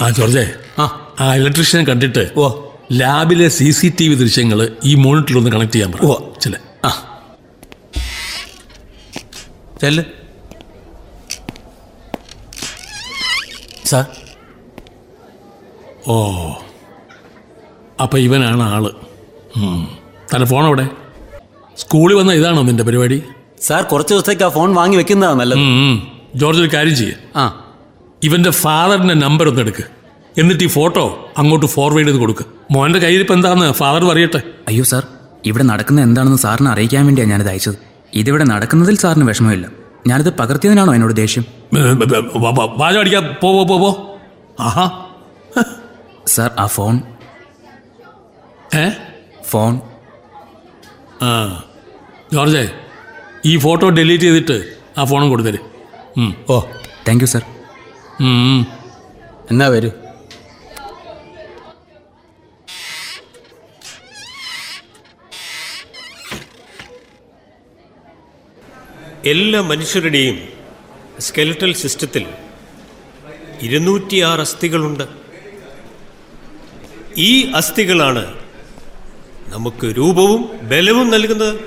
[0.00, 1.14] ആ ജോർജേ ആ.
[1.20, 2.70] ആ ഇലക്ട്രീഷ്യനെ കണ്ടിട്ട് ഓ.
[2.92, 5.98] ലാബിലെ സി സി ടി വി ദൃശ്യങ്ങൾ ഈ മോണിറ്ററിൽ ഒന്ന് കണക്ട് ചെയ്യാൻ പറ.
[6.02, 6.32] ഓ.
[6.40, 7.20] ചില ആ.
[9.80, 10.19] ചെല്ല്.
[13.90, 14.04] സാർ?
[16.08, 16.16] ഓ.
[18.02, 18.84] അപ്പോൾ ഇവനാണ് ആൾ.
[20.32, 20.86] തന്റെ ഫോൺ അവിടെ
[21.78, 23.22] സ്കൂളിൽ വന്ന ഇതാണോ നിന്റെ പരിപാടി?
[23.60, 25.58] സാർ കുറച്ച് ദിവസത്തേക്ക് ആ ഫോൺ വാങ്ങി വെക്കുന്നതാണ് നല്ലത്.
[26.34, 27.12] ജോർജ് ഒരു കാര്യം ചെയ്യ.
[27.36, 27.64] ആ.
[28.22, 29.84] ഇവന്റെ ഫാദറിന്റെ നമ്പർ ഒന്ന് എടുക്ക്.
[30.38, 32.44] എന്നിട്ട് ഈ ഫോട്ടോ അങ്ങോട്ട് ഫോർവേഡ് ചെയ്ത് കൊടുക്ക്.
[32.70, 35.02] മോന്റെ കയ്യിൽ ഇപ്പം എന്താന്ന് ഫാദർ അറിയട്ടെ അയ്യോ സാർ.
[35.46, 37.74] ഇവിടെ നടക്കുന്നത് എന്താണെന്ന് സാറിന് അറിയിക്കാൻ വേണ്ടിയാണ് ഞാനിത് അയച്ചത്.
[38.14, 39.66] ഇതിവിടെ നടക്കുന്നതിൽ സാറിന് വിഷമമില്ല.
[40.06, 41.44] ഞാനിത് പകർത്തിയതിനാണോ എന്നോട് ദേഷ്യം?
[42.76, 44.18] വാചം അടിക്കാൻ പോവോ പോ, പോ പോ.
[44.60, 45.06] ആഹാ.
[46.26, 47.00] സാർ ആ ഫോൺ.
[48.76, 48.90] ഏ?
[49.44, 49.80] ഫോൺ.
[51.22, 51.62] ആ.
[52.32, 52.70] ജോർജേ
[53.44, 55.70] ഈ ഫോട്ടോ ഡിലീറ്റ് ചെയ്തിട്ട് ആ ഫോണും കൊടുത്തരും.
[56.50, 56.60] ഓ
[57.08, 57.42] താങ്ക് യു സാർ.
[59.50, 59.90] എന്നാ വരൂ.
[69.24, 70.48] എല്ലാ മനുഷ്യരുടെയും
[71.18, 72.26] സ്കെലറ്റൽ സിസ്റ്റത്തിൽ
[73.62, 75.08] ഇരുന്നൂറ്റിയാറ് അസ്ഥികളുണ്ട്.
[77.16, 78.40] ഈ അസ്ഥികളാണ്
[79.48, 81.60] നമുക്ക് രൂപവും ബലവും നൽകുന്നത്.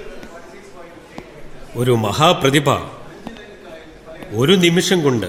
[1.75, 2.69] ഒരു മഹാപ്രതിഭ
[4.29, 5.27] ഒരു നിമിഷം കൊണ്ട്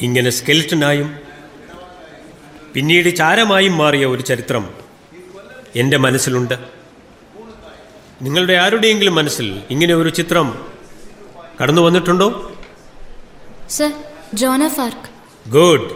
[0.00, 1.18] ഇങ്ങനെ സ്കെൽറ്റനായും
[2.74, 4.74] പിന്നീട് ചാരമായും മാറിയ ഒരു ചരിത്രം
[5.76, 6.54] എന്റെ മനസ്സിലുണ്ട്.
[8.22, 10.71] നിങ്ങളുടെ ആരുടെയെങ്കിലും മനസ്സിൽ ഇങ്ങനെ ഒരു ചിത്രം
[11.60, 12.28] കടന്നു വന്നിട്ടുണ്ടോ?
[13.70, 13.92] സർ
[14.34, 15.08] ജോന ഫാർക്ക്.
[15.50, 15.88] ഗുഡ്.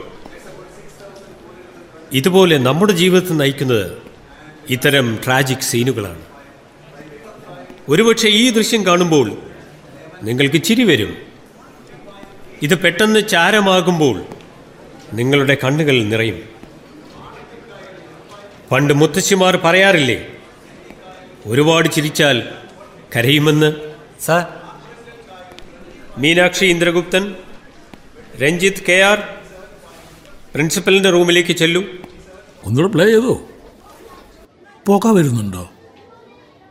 [2.12, 3.98] ഇതുപോലെ നമ്മുടെ ജീവിതത്തിൽ നയിക്കുന്നത്
[4.70, 6.22] ഇത്തരം ട്രാജിക് സീനുകളാണ്.
[7.88, 9.32] ഒരുപക്ഷെ ഈ ദൃശ്യം കാണുമ്പോൾ
[10.22, 11.16] നിങ്ങൾക്ക് ചിരി വരും.
[12.62, 14.22] ഇത് പെട്ടെന്ന് ചാരമാകുമ്പോൾ
[15.12, 16.38] നിങ്ങളുടെ കണ്ണുകൾ നിറയും.
[18.70, 20.28] പണ്ട് മുത്തശ്ശിമാർ പറയാറില്ലേ
[21.46, 22.48] ഒരുപാട് ചിരിച്ചാൽ
[23.16, 23.74] കരയുമെന്ന്?
[24.20, 24.65] Sir
[26.22, 27.24] Meenakshi Indraguptan
[28.42, 29.18] Ranjith K R
[30.54, 31.82] പ്രിൻസിപ്പലിന്റെ റൂമിലേക്ക് ചെല്ലൂ.
[32.66, 33.34] ഒന്നുകൂടെ പ്ലേ ചെയ്തോ?
[34.86, 35.62] പോക്കാ വരുന്നുണ്ടോ?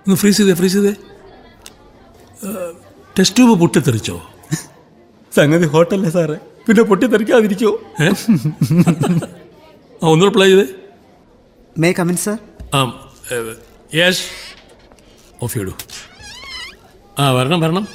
[0.05, 0.93] ഒന്ന് ഫ്രീസ് ചെയ്തേ ഫ്രീസ് ചെയ്തേ?
[3.17, 4.15] ടെസ്റ്റ് ട്യൂബ് പൊട്ടിത്തെറിച്ചോ?
[5.35, 6.37] സംഗതി ഹോട്ടലല്ലേ സാറേ.
[6.67, 7.71] പിന്നെ പൊട്ടിത്തെറിക്കാതിരിക്കോ?
[10.03, 10.65] ആ ഒന്നുകൂടെ പ്ലേ ചെയ്തേ.
[11.83, 12.37] മേ കമിൻ സാർ
[12.77, 12.81] ആ
[13.99, 14.23] യെസ്
[15.43, 15.73] ഓഫ് ചെയ്തു
[17.19, 17.85] ആ വരണം വരണം.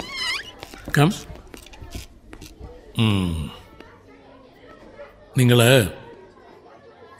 [0.99, 1.11] കം
[5.39, 5.89] നിങ്ങൾ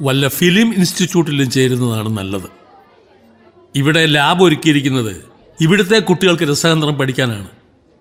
[0.03, 2.51] വല്ല ഫിലിം ഇൻസ്റ്റിറ്റ്യൂട്ടിലും ചേരുന്നതാണ് നല്ലത്.
[3.75, 5.17] ഇവിടെ ലാബ് ഒരുക്കിയിരിക്കുന്നത്
[5.61, 7.49] ഇവിടുത്തെ കുട്ടികൾക്ക് രസതന്ത്രം പഠിക്കാനാണ്.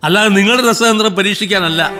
[0.03, 1.91] അല്ലാതെ നിങ്ങളുടെ രസതന്ത്രം പരീക്ഷിക്കാനല്ല.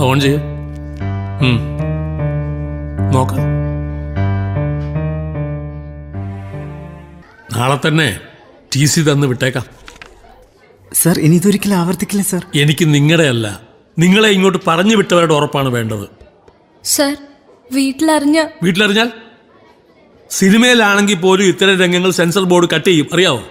[0.00, 0.36] ഓൺ ചെയ്യ.
[3.12, 3.38] നോക്കാം.
[7.58, 8.20] നാളെ തന്നെ
[8.72, 9.64] ടി സി തന്ന് വിട്ടേക്കാം.
[10.92, 12.42] സർ ഇനി ഇതൊരിക്കലും ആവർത്തിക്കില്ല സർ.
[12.62, 13.46] എനിക്ക് നിങ്ങളുടെ അല്ല
[13.98, 16.06] നിങ്ങളെ ഇങ്ങോട്ട് പറഞ്ഞു വിട്ടവരുടെ ഉറപ്പാണ് വേണ്ടത്.
[16.84, 17.14] സർ
[17.72, 19.08] വീട്ടിലറിഞ്ഞ വീട്ടിലറിഞ്ഞാൽ?
[20.30, 23.42] സിനിമയിലാണെങ്കിൽ പോലും ഇത്തരം രംഗങ്ങൾ സെൻസർ ബോർഡ് കട്ട് ചെയ്യും അറിയാവോ?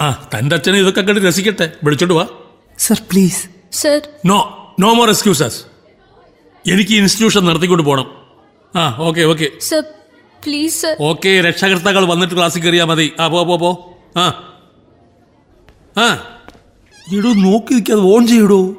[0.00, 1.66] ആ തന്റെ അച്ഛനെ ഇതൊക്കെ കണ്ട് രസിക്കട്ടെ.
[1.84, 2.24] വിളിച്ചോണ്ട് വാ.
[2.78, 3.42] Sir please.
[3.72, 4.00] Sir.
[4.30, 4.38] No
[4.80, 5.58] no more excuses.
[6.64, 8.08] എനിക്ക് ഇൻസ്റ്റിറ്റ്യൂഷൻ നടത്തിക്കൊണ്ട് പോകണം
[8.74, 9.48] ആ okay okay.
[9.60, 9.82] Sir
[10.44, 13.12] please okay രക്ഷകർത്താക്കൾ വന്നിട്ട് ക്ലാസ്സിൽ കയറിയാൽ മതി.
[13.20, 13.94] ആ പോ പോ പോ.
[14.16, 14.54] ആ.
[15.96, 16.38] ആ.
[17.12, 18.74] ഇടൂ നോക്കി നിൽക്കാതെ ഓൺ ചെയ്യടോ.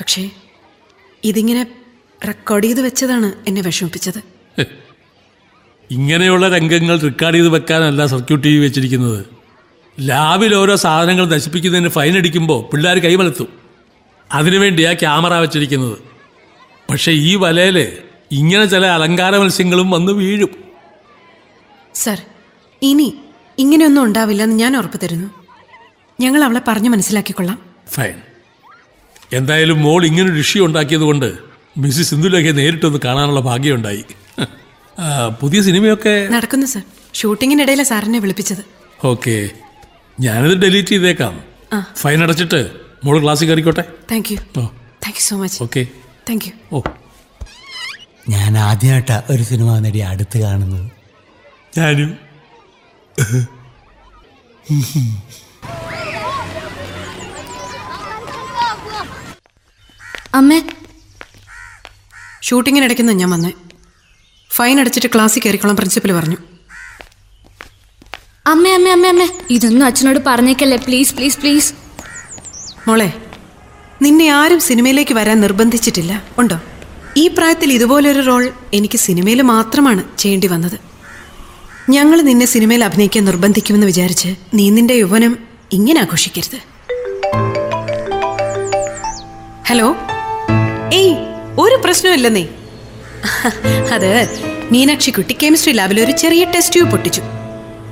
[0.00, 0.30] പക്ഷേ
[1.24, 1.66] ഇതിങ്ങനെ
[2.26, 4.20] റെക്കോർഡ് ചെയ്ത് വെച്ചതാണ് എന്നെ വിഷമിപ്പിച്ചത്.
[5.90, 9.24] ഇങ്ങനെയുള്ള രംഗങ്ങൾ റെക്കോർഡ് ചെയ്ത് വെക്കാനല്ല സർക്യൂട്ട് ടി വി വെച്ചിരിക്കുന്നത്.
[10.00, 13.57] ലാബിൽ ഓരോ സാധനങ്ങൾ നശിപ്പിക്കുന്നതിന് ഫൈൻ അടിക്കുമ്പോൾ പിള്ളേർ കൈമലത്തും
[14.32, 15.98] അതിനുവേണ്ടിയാ ക്യാമറ വെച്ചിരിക്കുന്നത്.
[16.90, 17.92] പക്ഷെ ഈ വലയിൽ
[18.30, 20.50] ഇങ്ങനെ ചില അലങ്കാര മത്സ്യങ്ങളും വന്ന് വീഴും.
[21.94, 22.22] സർ
[22.82, 23.18] ഇനി
[23.58, 25.28] ഇങ്ങനെയൊന്നും ഉണ്ടാവില്ലെന്ന് ഞാൻ ഉറപ്പ് തരുന്നു
[26.20, 27.58] ഞങ്ങൾ അവളെ പറഞ്ഞു മനസ്സിലാക്കിക്കൊള്ളാം.
[27.90, 28.14] ഫൈൻ.
[29.32, 31.34] എന്തായാലും മോൾ ഇങ്ങനെ ഇഷ്യൂ ഉണ്ടാക്കിയത് കൊണ്ട്
[31.76, 34.04] മിസ്സിസ് സിന്ധുലേഖയെ നേരിട്ടൊന്ന് കാണാനുള്ള ഭാഗ്യമുണ്ടായി.
[35.40, 36.82] പുതിയ സിനിമയൊക്കെ നടക്കുന്നു സർ.
[37.14, 38.62] ഷൂട്ടിങ്ങിനിടയിലെ സാറിനെ വിളിപ്പിച്ചത്.
[39.06, 39.50] ഓക്കെ.
[40.20, 41.40] ഞാനത് ഡെലീറ്റ് ചെയ്തേക്കാം.
[41.96, 44.64] ഫൈൻ അടച്ചിട്ട് മോൾ ക്ലാസ്സിൽ കയറിക്കോട്ടെ thank you oh.
[44.76, 45.86] Thank you so much okay
[46.28, 46.82] thank you ഓ.
[48.28, 50.90] ഞാൻ ആദ്യമായിട്ടാ ഒരു സിനിമ നടി അടുത്ത് കാണുന്നത്.
[51.78, 52.18] ഞാനും.
[60.34, 60.62] അമ്മേ.
[62.42, 63.52] ഷൂട്ടിങ്ങിനിടയ്ക്കുന്ന ഞാൻ വന്നേ.
[64.50, 66.36] ഫൈൻ അടച്ചിട്ട് ക്ലാസ്സിൽ കയറിക്കോളാം പ്രിൻസിപ്പൽ പറഞ്ഞു.
[68.46, 69.28] അമ്മേ അമ്മേ അമ്മേ അമ്മേ.
[69.50, 70.76] ഇതൊന്നും അച്ഛനോട് പറഞ്ഞേക്കല്ലേ.
[70.76, 71.74] പ്ലീസ് പ്ലീസ് പ്ലീസ്
[72.88, 73.12] മോളെ
[74.02, 76.22] നിന്നെ ആരും സിനിമയിലേക്ക് വരാൻ നിർബന്ധിച്ചിട്ടില്ല.
[76.38, 76.60] ഉണ്ടോ?
[77.16, 80.80] ഈ പ്രായത്തിൽ ഇതുപോലൊരു റോൾ എനിക്ക് സിനിമയിൽ മാത്രമാണ് ചെയ്യേണ്ടി വന്നത്.
[81.90, 85.38] ഞങ്ങൾ നിന്നെ സിനിമയിൽ അഭിനയിക്കാൻ നിർബന്ധിക്കുമെന്ന് വിചാരിച്ച് നീ നിന്റെ യൗവനം
[85.72, 86.58] ഇങ്ങനെ ആഘോഷിക്കരുത്.
[89.66, 89.96] ഹലോ?
[90.94, 91.16] ഏയ്
[91.58, 92.48] ഒരു പ്രശ്നമില്ലെന്നേ
[93.92, 94.38] അത്
[94.72, 97.22] മീനാക്ഷി കുട്ടി കെമിസ്ട്രി ലാബിൽ ഒരു ചെറിയ ടെസ്റ്റ് ട്യൂബ് പൊട്ടിച്ചു.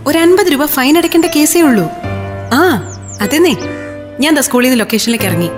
[0.07, 1.85] ഒരു അൻപത് രൂപ ഫൈൻ അടയ്ക്കേണ്ട കേസേ ഉള്ളൂ.
[2.55, 2.81] ആ
[3.21, 3.55] അതെന്നേ.
[4.23, 5.51] ഞാൻ ദ സ്കൂളിൽ നിന്ന് ലൊക്കേഷനിലേക്ക് ഇറങ്ങി.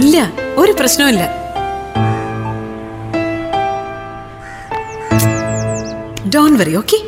[0.00, 0.16] ഇല്ല
[0.60, 1.24] ഒരു പ്രശ്നവുമില്ല
[6.34, 6.98] ഡോൺ വെറി ഓക്കെ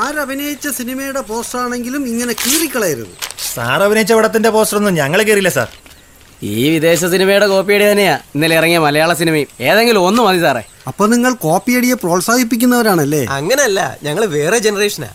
[0.00, 3.10] ആരഭിനയിച്ച സിനിമയുടെ പോസ്റ്റർ ആണെങ്കിലും ഇങ്ങനെ കീറിക്കളയരുത്.
[3.54, 5.68] സാർ അഭിനയിച്ച പടത്തിന്റെ പോസ്റ്റർ ഒന്നും ഞങ്ങൾ കയറിയില്ല സാർ.
[6.52, 9.50] ഈ വിദേശ സിനിമയുടെ കോപ്പിയുടെ തന്നെയാ ഇന്നലെ ഇറങ്ങിയ മലയാള സിനിമയും.
[9.70, 10.62] ഏതെങ്കിലും ഒന്ന് മതി സാറേ.
[10.88, 13.22] അപ്പൊ നിങ്ങൾ കോപ്പിയടിയെ പ്രോത്സാഹിപ്പിക്കുന്നവരാണല്ലേ?
[13.38, 15.10] അങ്ങനല്ല ഞങ്ങൾ വേറെ ജനറേഷനാ.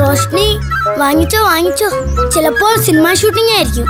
[0.00, 0.48] റോഷ്നി
[1.02, 1.88] വാങ്ങിച്ചോ വാങ്ങിച്ചോ.
[2.34, 3.88] ചിലപ്പോൾ സിനിമ ഷൂട്ടിംഗ് ആയിരിക്കും.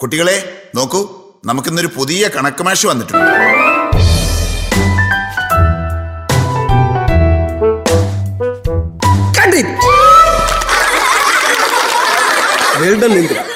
[0.00, 1.00] കുട്ടികളെ നോക്കൂ
[1.44, 3.28] നമുക്കിന്നൊരു പുതിയ കണക്ക് മാഷ് വന്നിട്ടുണ്ട്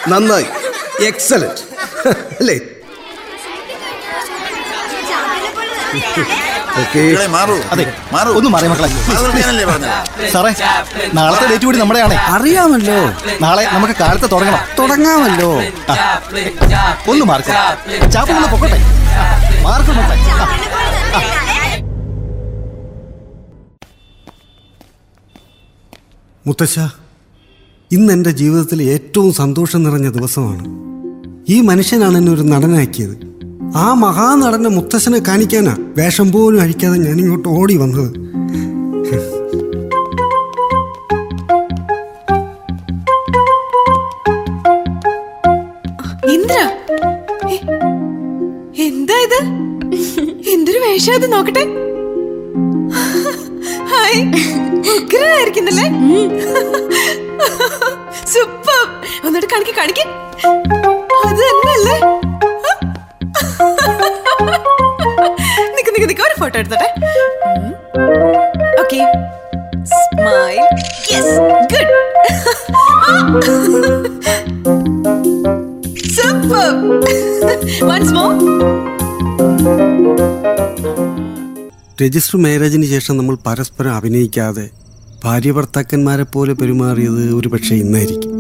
[0.09, 0.47] നന്നായി.
[1.05, 1.63] എക്സലന്റ്
[2.41, 2.57] അല്ലേ?
[6.79, 7.55] ഓക്കേ കുട്ടികളെ മാറൂ.
[7.71, 7.93] അതെ.
[8.13, 8.33] മാറൂ.
[8.33, 8.89] ഒന്ന് മാറി മക്കളെ.
[10.31, 10.55] സാറേ
[11.15, 12.15] നാളത്തെ ഡേറ്റ് കൂടി നമ്മുടെയാണ്.
[12.15, 12.95] അറിയാമല്ലോ.
[13.41, 14.59] നാളെ നമുക്ക് കാലത്ത് തുടങ്ങണം.
[14.79, 15.53] തുടങ്ങാമല്ലോ.
[17.11, 18.11] ഒന്ന് മാർക്ക്.
[18.11, 18.79] ചാപ്പ് ഒന്ന് പൊക്കട്ടെ.
[19.63, 19.91] മാർക്ക്.
[26.47, 26.79] മുത്തശ്ശ
[27.93, 30.65] ഇന്ന് എന്റെ ജീവിതത്തിൽ ഏറ്റവും സന്തോഷം നിറഞ്ഞ ദിവസമാണ്.
[31.49, 33.32] ഈ മനുഷ്യനാണ് എന്നെ ഒരു നടനാക്കിയത്.
[33.77, 38.11] ആ മഹാനടന്റെ മുത്തശ്ശനെ കാണിക്കാനാ വേഷം പോലും അഴിക്കാതെ ഞാൻ ഇങ്ങോട്ട് ഓടി വന്നത്.
[46.31, 46.59] ഇന്ദ്ര.
[48.83, 49.41] എന്താ ഇത്?
[50.49, 51.65] എന്തൊരു വേഷം ഇത് നോക്കട്ടെ.
[54.97, 55.89] ഉഗ്രനായിരിക്കുന്നല്ലേ?
[58.25, 58.83] സൂപ്പർ.
[59.27, 60.05] എന്നിട്ട് കാണിക്ക് കാണിക്ക്.
[66.55, 66.89] ഫോട്ടോ എടുത്തോട്ടെ.
[68.83, 69.01] Okay
[69.93, 70.59] smile
[71.13, 71.37] yes
[71.73, 71.95] good
[76.17, 76.69] super
[77.91, 78.33] once more
[82.03, 84.67] register മാരേജിന് ശേഷം നമ്മൾ പരസ്പരം അഭിനയിക്കാതെ
[85.25, 88.31] ഭാര്യ ഭർത്താക്കന്മാരെ പോലെ പെരുമാറിയത് ഒരു പക്ഷേ ഇന്നായിരിക്കും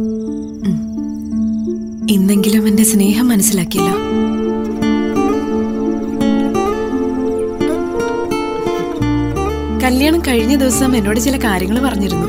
[2.14, 3.94] ഇന്നെങ്കിലും എന്റെ സ്നേഹം മനസ്സിലാക്കിയല്ലോ.
[9.82, 12.28] കല്യാണം കഴിഞ്ഞ ദിവസം എന്നോട് ചില കാര്യങ്ങൾ പറഞ്ഞിരുന്നു.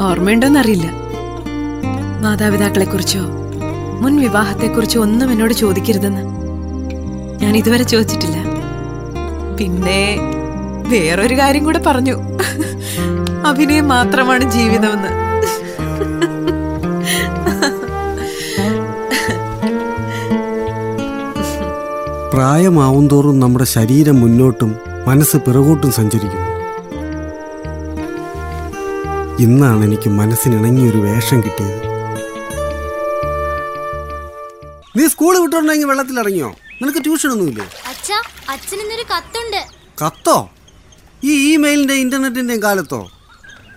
[0.00, 0.86] ഓർമ്മയുണ്ടോന്നറിയില്ല.
[2.22, 3.20] മാതാപിതാക്കളെ കുറിച്ചോ
[4.00, 6.22] മുൻ വിവാഹത്തെക്കുറിച്ചോ ഒന്നും എന്നോട് ചോദിക്കരുതെന്ന്.
[7.42, 8.36] ഞാൻ ഇതുവരെ ചോദിച്ചിട്ടില്ല.
[9.58, 10.16] പിന്നെ
[10.88, 12.16] വേറൊരു കാര്യം കൂടെ പറഞ്ഞു.
[13.46, 15.10] അഭിനയം മാത്രമാണ് ജീവിതമെന്ന്.
[22.32, 26.51] പ്രായമാവും തോറും നമ്മുടെ ശരീരം മുന്നോട്ടും മനസ്സ് പിറകോട്ടും സഞ്ചരിക്കുന്നു
[29.40, 31.78] ഇന്നാണ് എനിക്ക് മനസ്സിനിണങ്ങിയൊരു വേഷം കിട്ടിയത്.
[34.96, 39.60] നീ സ്കൂൾ വിട്ടുണ്ടെങ്കിൽ വെള്ളത്തിൽ ഇറങ്ങിയോ നിനക്ക് ട്യൂഷൻ ഒന്നുമില്ലേ അച്ഛാ അച്ഛൻ ഇന്നൊരു കത്തുണ്ട്.
[40.04, 40.50] കത്തോ?
[41.24, 43.10] ഈ ഇമെയിലിന്റെ ഇന്റർനെറ്റിന്റെയും കാലത്തോ?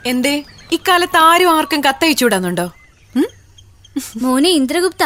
[0.06, 0.44] എന്തേ?
[0.72, 2.72] ഇക്കാലത്ത് ആരും ആർക്കും കത്തയച്ചുവിടാന്നുണ്ടോ?
[4.22, 5.04] മോനെ ഇന്ദ്രഗുപ്ത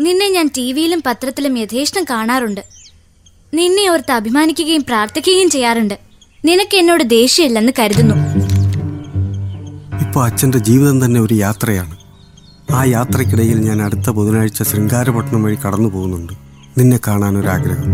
[0.00, 2.60] നിന്നെ ഞാൻ ടി വിയിലും പത്രത്തിലും യഥേഷ്ടം കാണാറുണ്ട്.
[3.54, 5.98] നിന്നെ ഓർത്ത് അഭിമാനിക്കുകയും പ്രാർത്ഥിക്കുകയും ചെയ്യാറുണ്ട്.
[6.44, 8.27] നിനക്ക് എന്നോട് ദേഷ്യമില്ലെന്ന് കരുതുന്നു.
[10.18, 11.96] ഇപ്പോൾ അച്ഛന്റെ ജീവിതം തന്നെ ഒരു യാത്രയാണ്.
[12.72, 16.32] ആ യാത്രയ്ക്കിടയിൽ ഞാൻ അടുത്ത ബുധനാഴ്ച ശൃംഗാരപട്ടണം വഴി കടന്നു പോകുന്നുണ്ട്.
[16.78, 17.84] നിന്നെ കാണാൻ ഒരാഗ്രഹം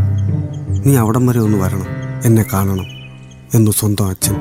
[0.87, 1.87] നീ അവിടം വരെ ഒന്ന് വരണം.
[2.24, 2.87] എന്നെ കാണണം
[3.54, 4.34] എന്ന് സ്വന്തം അച്ഛൻ.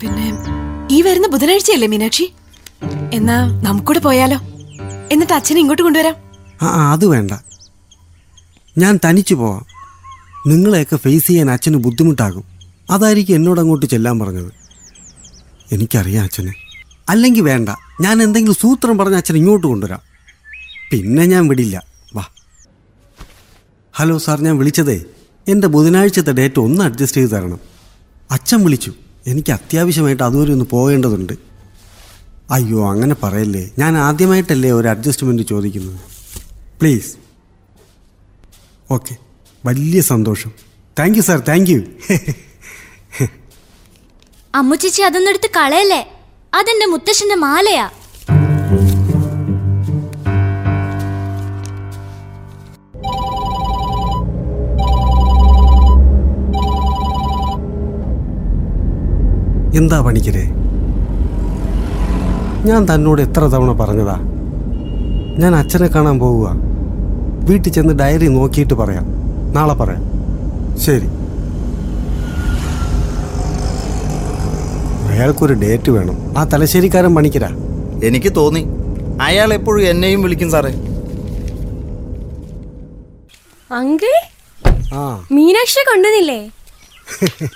[0.00, 0.32] പിന്നെ
[0.90, 2.32] ഈ വരുന്ന ബുധനാഴ്ചയല്ലേ മീനാക്ഷി?
[3.12, 4.38] എന്നാ നമുക്കൂടെ പോയാലോ?
[5.12, 6.14] എന്നിട്ട് അച്ഛനെ ഇങ്ങോട്ട് കൊണ്ടുവരാം.
[6.62, 7.30] ആ ആ, അത് വേണ്ട.
[8.78, 9.66] ഞാൻ തനിച്ചു പോവാം.
[10.46, 12.44] നിങ്ങളെയൊക്കെ ഫേസ് ചെയ്യാൻ അച്ഛന് ബുദ്ധിമുട്ടാകും.
[12.90, 14.59] അതായിരിക്കും എന്നോട് അങ്ങോട്ട് ചെല്ലാൻ പറഞ്ഞത്.
[15.72, 16.52] എനിക്കറിയാം അച്ഛനെ.
[17.08, 17.68] അല്ലെങ്കിൽ വേണ്ട.
[18.00, 20.00] ഞാൻ എന്തെങ്കിലും സൂത്രം പറഞ്ഞ അച്ഛൻ ഇങ്ങോട്ട് കൊണ്ടുവരാം.
[20.90, 21.84] പിന്നെ ഞാൻ വിടില്ല.
[22.14, 22.24] വാ.
[23.92, 25.04] ഹലോ സാർ ഞാൻ വിളിച്ചതേ.
[25.48, 27.60] എന്റെ ബുധനാഴ്ചത്തെ ഡേറ്റ് ഒന്ന് അഡ്ജസ്റ്റ് ചെയ്ത് തരണം.
[28.30, 28.94] അച്ഛൻ വിളിച്ചു.
[29.26, 31.32] എനിക്ക് അത്യാവശ്യമായിട്ട് അതുവരെ ഒന്ന് പോകേണ്ടതുണ്ട്.
[32.50, 33.70] അയ്യോ അങ്ങനെ പറയല്ലേ.
[33.78, 36.00] ഞാൻ ആദ്യമായിട്ടല്ലേ ഒരു അഡ്ജസ്റ്റ്മെന്റ് ചോദിക്കുന്നത്.
[36.80, 37.16] പ്ലീസ്.
[38.90, 39.16] ഓക്കെ.
[39.66, 40.52] വലിയ സന്തോഷം.
[40.98, 41.82] Thank you sir thank you.
[44.58, 45.98] Ammu ചേച്ചി അതൊന്നും എടുത്ത് കളയല്ലേ?
[46.58, 47.84] അതെന്റെ മുത്തശ്ശന്റെ മാലയാ.
[59.80, 60.44] എന്താ പണിക്കരെ?
[62.68, 64.16] ഞാൻ തന്നോട് എത്ര തവണ പറഞ്ഞതാ?
[65.42, 66.48] ഞാൻ അച്ഛനെ കാണാൻ പോവുക.
[67.48, 69.06] വീട്ടിൽ ചെന്ന് ഡയറി നോക്കിയിട്ട് പറയാം.
[69.52, 70.04] നാളെ പറയാം.
[70.86, 71.08] ശരി.
[75.20, 76.38] അയാൾക്കൊരു ഡേറ്റ് വേണം.
[76.38, 77.48] ആ തലശ്ശേരിക്കാരൻ പണിക്കരാ.
[78.04, 78.62] എനിക്ക് തോന്നി.
[79.22, 80.70] അയാൾ എപ്പോഴും എന്നെയും വിളിക്കും സാറേ.
[83.72, 84.12] അങ്കിൾ?
[84.94, 85.26] ആ.
[85.32, 86.40] മീനാക്ഷിയെ കൊണ്ടുവന്നില്ലേ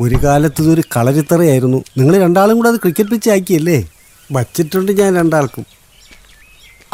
[0.00, 1.84] ഒരു കാലത്ത് ഇതൊരു കളരിത്തറയായിരുന്നു.
[1.98, 3.84] നിങ്ങൾ രണ്ടാളും കൂടെ അത് ക്രിക്കറ്റ് പിച്ച് ആക്കിയല്ലേ?
[4.32, 5.64] വച്ചിട്ടുണ്ട് ഞാൻ രണ്ടാൾക്കും.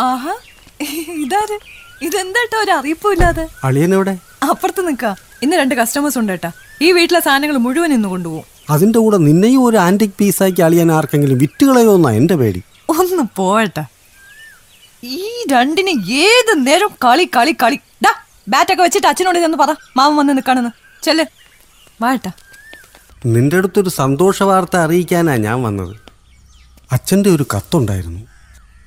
[0.01, 0.35] ആഹാ.
[1.23, 1.59] ഇതാര്?
[2.03, 4.19] ഇതെന്താട്ടോ ഒരു അറിയിപ്പില്ലാതെ അളിയനെവിടെ
[4.51, 5.17] അപ്പുറത്ത് നിൽക്കാം.
[5.43, 6.51] ഇന്ന് രണ്ട് കസ്റ്റമേഴ്സ് ഉണ്ട് കേട്ടാ
[6.83, 8.60] ഈ വീട്ടിലെ സാധനങ്ങൾ മുഴുവൻ ഇന്ന് കൊണ്ടുപോകും.
[8.71, 12.63] അതിന്റെ കൂടെ നിന്നെയും ഒരു ആന്റിക് പീസാക്കി അളിയാൻ ആർക്കെങ്കിലും വിറ്റുകളയോ എന്നാ എന്റെ പേടി?
[12.91, 13.85] ഒന്ന് പോവട്ടെ.
[15.05, 17.75] ഈ രണ്ടിന് ഏത് നേരം കളി കളി കളി.
[17.75, 18.13] ഡാ
[18.49, 19.75] ബാറ്റൊക്കെ വെച്ചിട്ട് അച്ഛനോട് ചെന്ന് പറ.
[19.97, 20.71] മാമൻ വന്ന് നിൽക്കണെന്ന്.
[21.05, 21.25] ചെല്ല്.
[22.03, 22.31] വാട്ടാ
[23.27, 25.97] നിന്റെ അടുത്തൊരു സന്തോഷ വാർത്ത അറിയിക്കാനാ ഞാൻ വന്നത്.
[26.93, 28.21] അച്ഛന്റെ ഒരു കത്തുണ്ടായിരുന്നു.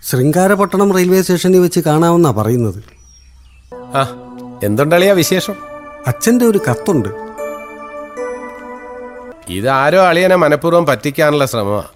[0.10, 2.84] ശൃംഗാരപട്ടണം റെയിൽവേ സ്റ്റേഷനിൽ വെച്ച് കാണാമെന്നാ പറയുന്നത്.
[3.76, 4.02] ആ
[4.64, 5.56] എന്തുണ്ടളിയാ വിശേഷം?
[6.08, 7.23] അച്ഛന്റെ ഒരു കത്തുണ്ട്.
[9.50, 11.88] ഇതാരോ അളിയനെ മനഃപൂർവം പറ്റിക്കാനുള്ള ശ്രമമാണ്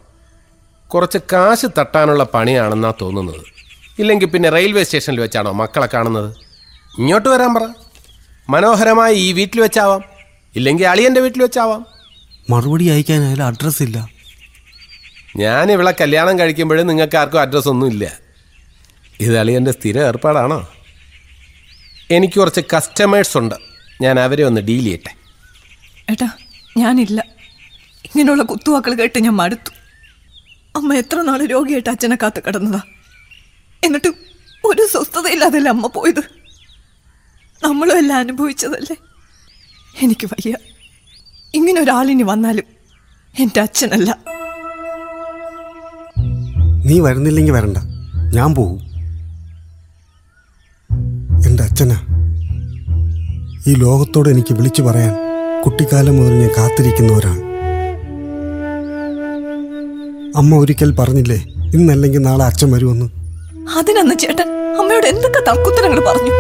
[0.87, 3.41] കുറച്ച് കാശ് തട്ടാനുള്ള പണിയാണെന്നാ തോന്നുന്നത്.
[3.99, 6.35] ഇല്ലെങ്കിൽ പിന്നെ റെയിൽവേ സ്റ്റേഷനിൽ വെച്ചാണോ മക്കളെ കാണുന്നത്?
[6.97, 7.61] ഇങ്ങോട്ട് വരാൻ പറ.
[8.49, 10.03] മനോഹരമായി ഈ വീട്ടിൽ വെച്ചാവാം.
[10.55, 11.85] ഇല്ലെങ്കിൽ അളിയന്റെ വീട്ടിൽ വെച്ചാവാം.
[12.49, 14.09] മറുപടി അയക്കാൻ അയാൾ അഡ്രസ്സ് ഇല്ല.
[15.37, 18.17] ഞാൻ ഇവിടെ കല്യാണം കഴിക്കുമ്പോഴും നിങ്ങൾക്ക് ആർക്കും അഡ്രസ്സ് ഒന്നും ഇല്ല
[19.19, 20.67] ഇത് അളിയന്റെ സ്ഥിര ഏർപ്പാടാണോ?
[22.11, 23.55] എനിക്ക് കുറച്ച് കസ്റ്റമേഴ്സ് ഉണ്ട്.
[24.01, 25.15] ഞാൻ അവരെ ഒന്ന് ഡീൽ ചെയ്യട്ടെ.
[26.11, 26.29] ഏട്ടാ
[26.77, 27.36] ഞാനില്ല.
[28.07, 29.71] ഇങ്ങനെയുള്ള കുത്തുവാക്കൾ കേട്ട് ഞാൻ മടുത്തു.
[30.75, 32.81] അമ്മ എത്ര നാൾ രോഗിയായിട്ട് അച്ഛനെ കാത്തു കിടന്നതാ.
[33.85, 34.07] എന്നിട്ട്
[34.65, 36.19] ഒരു സ്വസ്ഥതയില്ലാതല്ലേ അമ്മ പോയത്?
[37.63, 38.95] നമ്മളും എല്ലാം അനുഭവിച്ചതല്ലേ?
[40.01, 40.55] എനിക്ക് വയ്യ.
[41.53, 42.63] ഇങ്ങനെ ഒരാളിനി വന്നാലും
[43.39, 44.17] എന്റെ അച്ഛനല്ല.
[46.85, 47.77] നീ വരുന്നില്ലെങ്കിൽ വരണ്ട.
[48.33, 48.79] ഞാൻ പോകും
[51.45, 52.03] എന്റെ അച്ഛനാ.
[53.67, 55.13] ഈ ലോകത്തോട് എനിക്ക് വിളിച്ചു പറയാൻ
[55.61, 57.46] കുട്ടിക്കാലം മുതൽ ഞാൻ കാത്തിരിക്കുന്നവരാണ്
[60.39, 61.37] അമ്മ ഒരിക്കൽ പറഞ്ഞില്ലേ
[61.73, 63.05] ഇന്നല്ലെങ്കിൽ നാളെ അച്ഛൻ വരുമെന്ന്.
[63.77, 64.49] അതിനന്ന് ചേട്ടൻ?
[64.79, 66.33] അമ്മയോട് എന്തൊക്കെ തക്കുത്തരങ്ങൾ പറഞ്ഞു?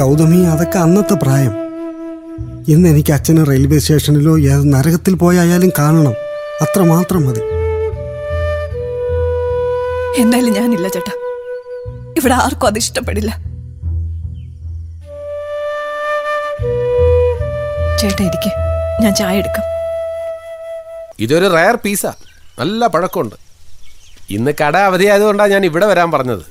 [0.00, 1.54] ഗൗതമി അതൊക്കെ അന്നത്തെ പ്രായം.
[2.68, 6.14] ഇന്ന് എനിക്ക് അച്ഛനെ റെയിൽവേ സ്റ്റേഷനിലോ ഏത് നരകത്തിൽ പോയായാലും കാണണം.
[6.64, 7.42] അത്ര മാത്രം മതി.
[10.22, 11.14] എന്തായാലും ഞാനില്ല ചേട്ടാ.
[12.18, 13.30] ഇവിടെ ആർക്കും അത് ഇഷ്ടപ്പെടില്ല.
[18.00, 18.50] ചേട്ടാ ഇരിക്കെ.
[19.02, 19.66] ഞാൻ ചായ എടുക്കാം.
[21.20, 22.12] ഇതൊരു റയർ പീസാ
[22.60, 23.36] നല്ല പഴക്കമുണ്ട്.
[24.30, 26.44] ഇന്ന് കട അവധിയായതുകൊണ്ടാണ് ഞാൻ ഇവിടെ വരാൻ പറഞ്ഞത്.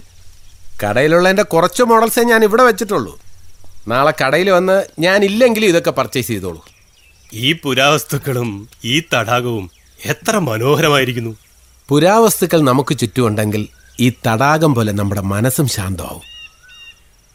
[0.83, 3.19] കടയിലുള്ളതിന്റെ കുറച്ച് മോഡൽസേ ഞാൻ ഇവിടെ വെച്ചിട്ടുള്ളൂ.
[3.87, 6.61] നാളെ കടയിൽ വന്ന് ഞാൻ ഇല്ലെങ്കിലും ഇതൊക്കെ പർച്ചേസ് ചെയ്തോളൂ.
[7.33, 9.71] ഈ പുരാവസ്തുക്കളും ഈ തടാകവും
[10.05, 11.35] എത്ര മനോഹരമായിരിക്കുന്നു.
[11.89, 13.67] പുരാവസ്തുക്കൾ നമുക്ക് ചുറ്റുമുണ്ടെങ്കിൽ
[13.99, 16.25] ഈ തടാകം പോലെ നമ്മുടെ മനസ്സും ശാന്തമാവും.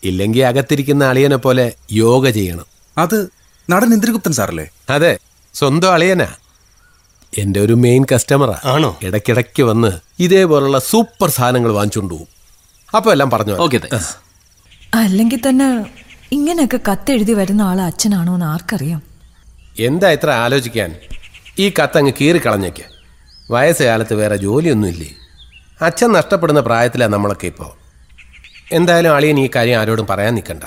[0.05, 2.67] ഇല്ലെങ്കിൽ അകത്തിരിക്കുന്ന അളിയനെ പോലെ യോഗ ചെയ്യണം.
[2.99, 3.19] അത്
[3.71, 4.67] നടൻ ഇന്ദ്രഗുപ്തൻ സാറല്ലേ?
[4.91, 5.13] അതെ
[5.55, 6.29] സ്വന്തം അളിയനാ.
[7.39, 8.99] എന്റെ ഒരു മെയിൻ കസ്റ്റമറാ ആണോ?
[9.03, 12.31] ഇടയ്ക്കിടയ്ക്ക് വന്ന് ഇതേപോലുള്ള സൂപ്പർ സാധനങ്ങൾ വാങ്ങിച്ചുകൊണ്ട് പോകും
[12.97, 13.81] അപ്പോൾ എല്ലാം പറഞ്ഞു ഓക്കെ
[14.95, 15.69] അല്ലെങ്കിൽ തന്നെ
[16.33, 19.03] ഇങ്ങനെയൊക്കെ കത്തെഴുതി വരുന്ന ആൾ അച്ഛനാണോ എന്ന് ആർക്കറിയാം?
[19.79, 20.91] എന്താ ഇത്ര ആലോചിക്കാൻ?
[21.59, 22.85] ഈ കത്തങ്ങ് കീറിക്കളഞ്ഞേക്ക്.
[23.51, 25.11] വയസ്സുകാലത്ത് വേറെ ജോലിയൊന്നുമില്ലേ?
[25.81, 27.71] അച്ഛൻ നഷ്ടപ്പെടുന്ന പ്രായത്തിലാണ് നമ്മളൊക്കെ ഇപ്പോൾ
[28.73, 30.65] എന്തായാലും അളിയൻ ഈ കാര്യം ആരോടും പറയാൻ നിൽക്കണ്ട.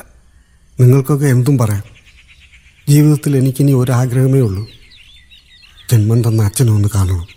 [0.79, 1.83] നിങ്ങൾക്കൊക്കെ എന്തും പറയാം.
[2.89, 4.63] ജീവിതത്തിൽ എനിക്കിനി ഒരാഗ്രഹമേ ഉള്ളൂ.
[5.91, 7.27] ജന്മം തന്ന അച്ഛനെ ഒന്ന് കാണണം.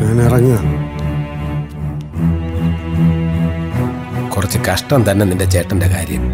[0.00, 0.58] ഞാൻ ഇറങ്ങുക
[4.28, 6.24] കുറച്ച് കഷ്ടം തന്നെ നിന്റെ ചേട്ടന്റെ കാര്യം.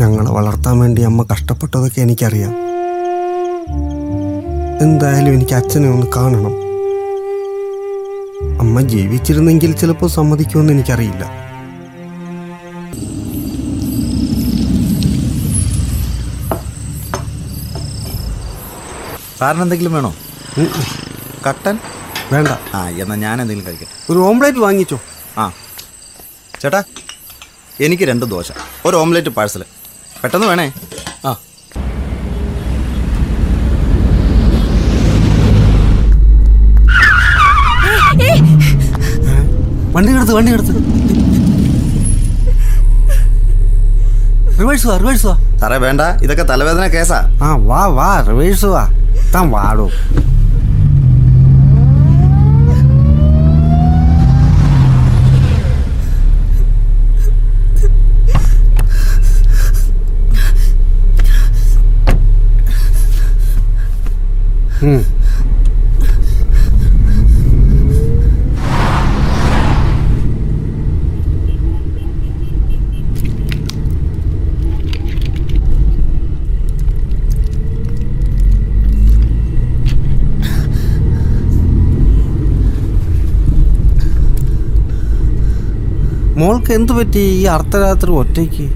[0.00, 2.54] ഞങ്ങളെ വളർത്താൻ വേണ്ടി അമ്മ കഷ്ടപ്പെട്ടതൊക്കെ എനിക്കറിയാം.
[4.80, 6.65] എന്തായാലും എനിക്ക് അച്ഛനെ ഒന്ന് കാണണം.
[8.60, 11.24] അമ്മ ജീവിച്ചിരുന്നെങ്കിൽ ചിലപ്പോൾ സമ്മതിക്കുമെന്ന് എനിക്കറിയില്ല.
[19.38, 20.16] സാറിന് എന്തെങ്കിലും വേണോ?
[21.46, 21.78] കട്ടൻ?
[22.32, 22.48] വേണ്ട.
[22.74, 24.12] ആ എന്നാൽ ഞാൻ എന്തെങ്കിലും കഴിക്കട്ടെ.
[24.12, 25.00] ഒരു ഓംലേറ്റ് വാങ്ങിച്ചോ?
[25.38, 25.52] ആ.
[26.60, 26.82] ചേട്ടാ
[27.80, 28.52] എനിക്ക് രണ്ട് ദോശ
[28.84, 29.64] ഒരു ഓംലേറ്റ് പാഴ്സൽ
[30.22, 30.72] പെട്ടെന്ന് വേണേ?
[31.24, 31.36] ആ.
[39.96, 40.72] വണ്ടി എടുത്ത് വണ്ടി എടുത്ത്
[44.60, 47.18] റിവേഴ്സ് വാ റിവേഴ്സ് വാ സാറേ വേണ്ട ഇതൊക്കെ തലവേദന കേസാ.
[47.42, 48.84] ആ വാ വാ റിവേഴ്സ് വാ
[49.34, 49.88] താൻ വാടോ.
[64.82, 65.00] ഉം.
[86.38, 88.66] മോൾക്ക് എന്തു പറ്റി ഈ അർദ്ധരാത്രി ഒറ്റയ്ക്ക്?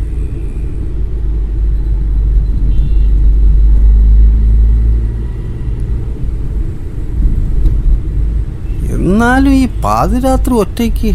[8.97, 11.11] എന്നാലും ഈ പാതിരാത്രി ഒറ്റയ്ക്ക്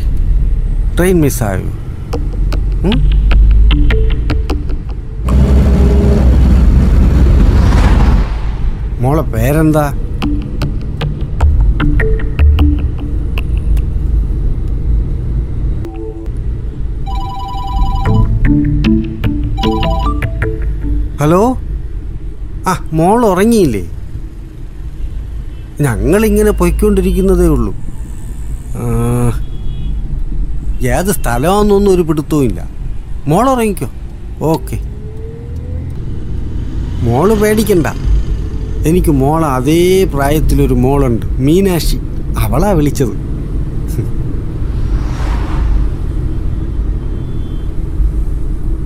[0.97, 1.71] ട്രെയിൻ മിസ്സായോ?
[9.01, 9.85] മോളെ പേരെന്താ?
[21.25, 21.57] ഹലോ?
[22.67, 23.91] ആ മോൾ ഉറങ്ങിയില്ലേ?
[25.81, 27.73] ഞങ്ങളിങ്ങനെ പൊയ്ക്കൊണ്ടിരിക്കുന്നതേ ഉള്ളൂ.
[30.87, 32.69] ഏത് സ്ഥലമാണെന്നൊന്നും ഒരു പിടുത്തവും ഇല്ല.
[33.27, 33.89] മോൾ ഉറങ്ങിക്കോ?
[34.41, 34.79] ഓക്കെ.
[37.01, 37.87] മോൾ പേടിക്കണ്ട.
[38.87, 41.97] എനിക്ക് മോൾ അതേ പ്രായത്തിലൊരു മോളുണ്ട് മീനാക്ഷി.
[42.39, 43.34] അവളാ വിളിച്ചത്.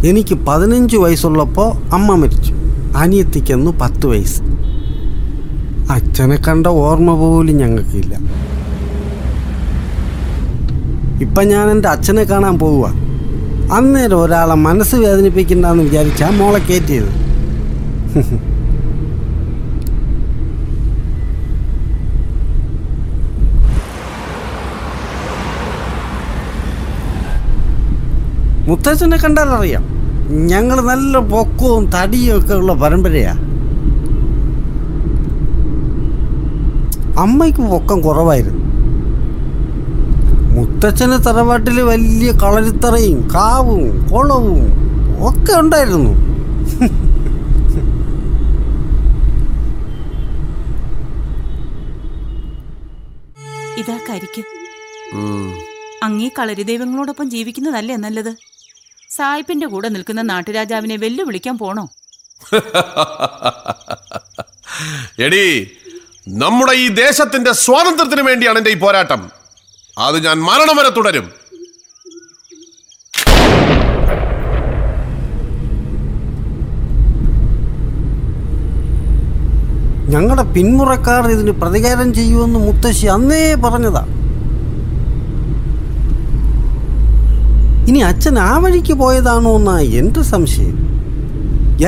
[0.07, 2.53] എനിക്ക് പതിനഞ്ച് വയസ്സുള്ളപ്പോൾ അമ്മ മരിച്ചു.
[2.97, 4.41] അനിയത്തിക്കന്ന് പത്ത് വയസ്സ്.
[5.91, 8.15] അച്ഛനെ കണ്ട ഓർമ്മ പോലും ഞങ്ങൾക്കില്ല.
[11.21, 12.93] ഇപ്പം ഞാൻ എന്റെ അച്ഛനെ കാണാൻ പോവുക
[13.73, 17.11] അന്നേരം ഒരാളെ മനസ്സ് വേദനിപ്പിക്കണ്ടെന്ന് വിചാരിച്ചാൽ മോളെ കയറ്റിയത്.
[28.70, 29.84] മുത്തച്ഛനെ കണ്ടാൽ അറിയാം.
[30.49, 33.34] ഞങ്ങൾ നല്ല പൊക്കവും തടിയും ഒക്കെ ഉള്ള പരമ്പരയാ.
[37.24, 38.63] അമ്മയ്ക്ക് പൊക്കം കുറവായിരുന്നു.
[40.55, 44.61] മുത്തച്ഛന് തറവാട്ടിൽ വലിയ കളരിത്തറയും കാവും കുളവും
[45.30, 46.13] ഒക്കെ ഉണ്ടായിരുന്നു.
[53.82, 54.43] ഇതാ കരിക്ക്.
[56.05, 58.32] അങ്ങേ കളരി ദൈവങ്ങളോടൊപ്പം ജീവിക്കുന്നതല്ലേ നല്ലത്?
[59.20, 61.86] സായിപ്പിന്റെ കൂടെ നിൽക്കുന്ന നാട്ടുരാജാവിനെ വെല്ലുവിളിക്കാൻ പോണോ?
[65.26, 65.43] എടി
[66.41, 69.22] നമ്മുടെ ഈ ദേശത്തിന്റെ സ്വാതന്ത്ര്യത്തിന് വേണ്ടിയാണ് എന്റെ ഈ പോരാട്ടം.
[69.97, 71.28] അത് ഞാൻ മരണം വരെ തുടരും.
[80.13, 84.01] ഞങ്ങളുടെ പിന്മുറക്കാർ ഇതിന് പ്രതികാരം ചെയ്യുമെന്ന് മുത്തശ്ശി അന്നേ പറഞ്ഞതാ.
[87.89, 90.77] ഇനി അച്ഛൻ ആ വഴിക്ക് പോയതാണോ എന്നാ എന്റെ സംശയം?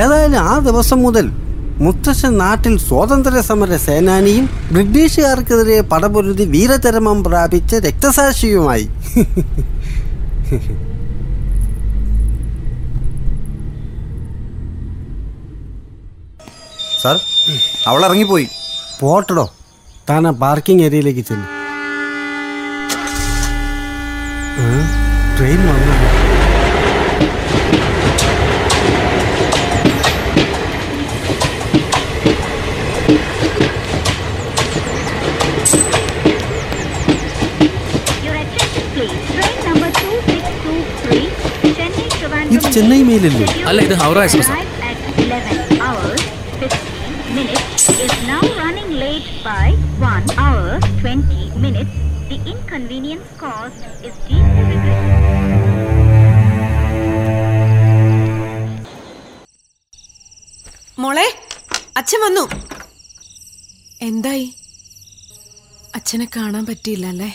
[0.02, 1.26] ഏതായാലും ആ ദിവസം മുതൽ
[1.84, 8.86] മുത്തശ്ശൻ നാട്ടിൽ സ്വാതന്ത്ര്യ സമര സേനാനിയും ബ്രിട്ടീഷുകാർക്കെതിരെ പടപൊരുതി വീരചരമം പ്രാപിച്ച രക്തസാക്ഷിയുമായി.
[17.02, 17.16] സാർ
[17.90, 18.48] അവൾ ഇറങ്ങിപ്പോയി
[19.00, 19.46] പോട്ടടോ.
[20.10, 21.50] താൻ ആ പാർക്കിംഗ് ഏരിയയിലേക്ക് ചെല്ലും.
[25.41, 25.95] ട്രെയിൻ വന്നു
[42.55, 44.53] ഇത് ചെന്നൈ മെയിലല്ലേ അല്ല ഇത് Howrah express
[48.05, 49.65] is now running late by
[49.99, 50.65] 1 hour
[51.01, 51.93] 20 minutes.
[52.29, 54.50] The inconvenience caused is deeply
[61.12, 61.30] മോളെ
[61.96, 62.42] അച്ഛൻ വന്നു.
[64.02, 64.44] എന്തായി?
[65.94, 67.28] അച്ഛനെ കാണാൻ പറ്റിയില്ല അല്ലേ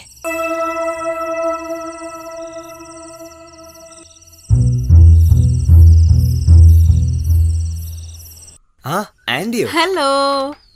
[8.86, 9.68] ആ ആന്റിയോ?
[9.68, 10.10] ഹലോ.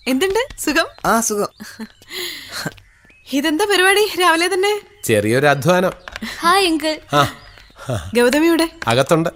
[0.08, 0.62] എന്തുണ്ട്?
[0.62, 0.90] സുഖം?
[1.06, 1.52] ആ സുഖം.
[3.34, 4.06] ഇതെന്താ പരിപാടി?
[4.22, 4.74] രാവിലെ തന്നെ?
[5.04, 5.94] ചെറിയൊരു അധ്വാനം.
[6.40, 7.00] Hi uncle.
[8.18, 9.30] ഗൗതമിയുടെ അകത്തുണ്ട്.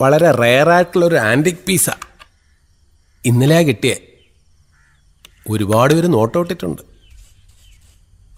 [0.00, 1.90] വളരെ റെയറായിട്ടുള്ള ഒരു ആന്റിക് പീസ.
[3.24, 3.96] ഇന്നലെയാ കിട്ടിയേ.
[5.48, 6.82] ഒരുപാട് പേര് നോട്ടോട്ടിട്ടുണ്ട്.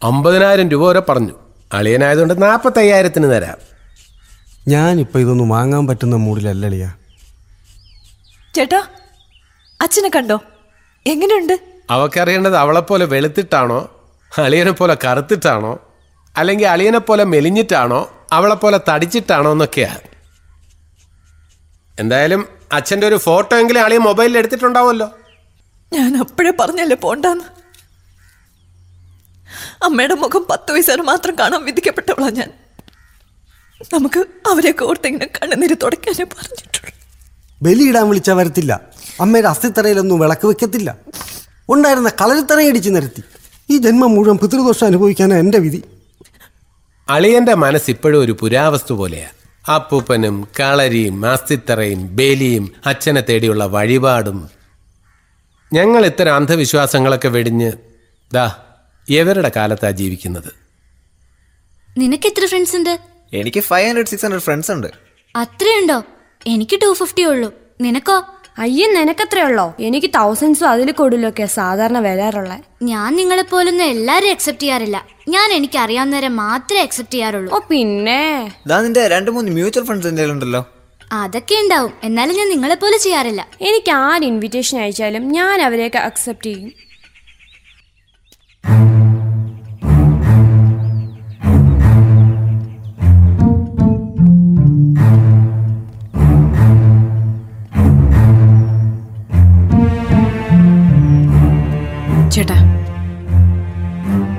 [0.03, 1.33] അമ്പതിനായിരം രൂപ വരെ പറഞ്ഞു.
[1.73, 3.59] അളിയനായതുകൊണ്ട് നാൽപ്പത്തയ്യായിരത്തിന് തരാം.
[4.69, 6.95] ഞാനിപ്പോൾ ഇതൊന്നും വാങ്ങാൻ പറ്റുന്ന മൂഡിലല്ലളിയാ
[8.55, 8.87] ചേട്ടാ
[9.81, 10.41] അച്ഛനെ കണ്ടോ?
[11.07, 11.61] എങ്ങനെയുണ്ട്?
[11.91, 14.03] അവക്കറിയേണ്ടത് പോലെ വെളുത്തിട്ടാണോ?
[14.39, 15.79] അളിയനെ പോലെ കറുത്തിട്ടാണോ?
[16.37, 18.27] അല്ലെങ്കിൽ അളിയനെ പോലെ മെലിഞ്ഞിട്ടാണോ?
[18.33, 19.99] അവളെപ്പോലെ തടിച്ചിട്ടാണോ എന്നൊക്കെയാ.
[21.99, 25.11] എന്തായാലും അച്ഛന്റെ ഒരു ഫോട്ടോ എങ്കിലും ആളെ മൊബൈലിൽ എടുത്തിട്ടുണ്ടാവുമല്ലോ.
[25.93, 27.45] ഞാൻ അപ്പോഴേ പറഞ്ഞല്ലേ പോണ്ടാന്ന്?
[29.85, 32.51] അമ്മയുടെ മുഖം പത്ത് വയസ്സിന് മാത്രം കാണാൻ വിധിക്കപ്പെട്ടവളാ ഞാൻ.
[33.93, 36.95] നമുക്ക് അവരെയൊക്കെ ഓർത്തിങ്ങനെ കണ്ണുനീര് തുടക്കാനേ പറഞ്ഞിട്ടുള്ളൂ.
[37.63, 38.81] ബലിയിടാൻ വിളിച്ചാൽ വരത്തില്ല.
[39.21, 40.99] അമ്മയുടെ അസ്ഥിത്തറയിലൊന്നും വിളക്ക് വെക്കത്തില്ല.
[41.69, 43.23] ഉണ്ടായിരുന്ന കളരിത്തറയടിച്ച് നിരത്തി.
[43.71, 45.83] ഈ ജന്മം മുഴുവൻ പിതൃദോഷം അനുഭവിക്കാനാണ് എന്റെ വിധി.
[47.09, 49.29] അളിയന്റെ മനസ്സിപ്പോഴും ഒരു പുരാവസ്തു പോലെയാ.
[49.69, 54.51] അപ്പൂപ്പനും കളരിയും അസ്ഥിത്തറയും ബേലിയും അച്ഛനെ തേടിയുള്ള വഴിപാടും.
[55.73, 57.73] ഞങ്ങൾ ഇത്തരം അന്ധവിശ്വാസങ്ങളൊക്കെ വെടിഞ്ഞ്
[58.33, 58.57] ദാ
[59.11, 60.53] എവരുടെ കാലത്താ ജീവിക്കുന്നത്?
[61.99, 62.99] നിനക്ക് എത്ര ഫ്രണ്ട്സ് ഉണ്ട്?
[63.33, 64.87] എനിക്ക് five hundred six hundred friends ഉണ്ട്.
[65.37, 66.03] അത്രയുണ്ടോ?
[66.47, 67.55] എനിക്ക് ടു ഫിഫ്റ്റി ഉള്ളൂ.
[67.81, 68.27] നിനക്കോ?
[68.59, 72.59] അയ്യേ നിനക്കത്രയുള്ളോ എനിക്ക് തൗസൻഡ്സും അതിൽ കൂടുതലൊക്കെ സാധാരണ വരാറുള്ള.
[72.83, 75.07] ഞാൻ നിങ്ങളെ പോലൊന്നും എല്ലാരും അക്സെപ്റ്റ് ചെയ്യാറില്ല.
[75.29, 77.55] ഞാൻ എനിക്ക് അറിയാവുന്നവരെ മാത്രമേ അക്സെപ്റ്റ് ചെയ്യാറുള്ളൂ.
[77.55, 78.53] ഓ പിന്നെ?
[78.67, 80.69] ഇതാ നിന്റെ രണ്ട് മൂന്ന് മ്യൂച്വൽ ഫണ്ട്സ് എന്തെങ്കിലും ഉണ്ടല്ലോ.
[81.13, 81.93] അതൊക്കെ ഉണ്ടാവും.
[82.03, 83.47] എന്നാലും ഞാൻ നിങ്ങളെ പോലെ ചെയ്യാറില്ല.
[83.61, 86.73] എനിക്ക് ആര് ഇൻവിറ്റേഷൻ അയച്ചാലും ഞാൻ അവരെയൊക്കെ അക്സെപ്റ്റ് ചെയ്യും.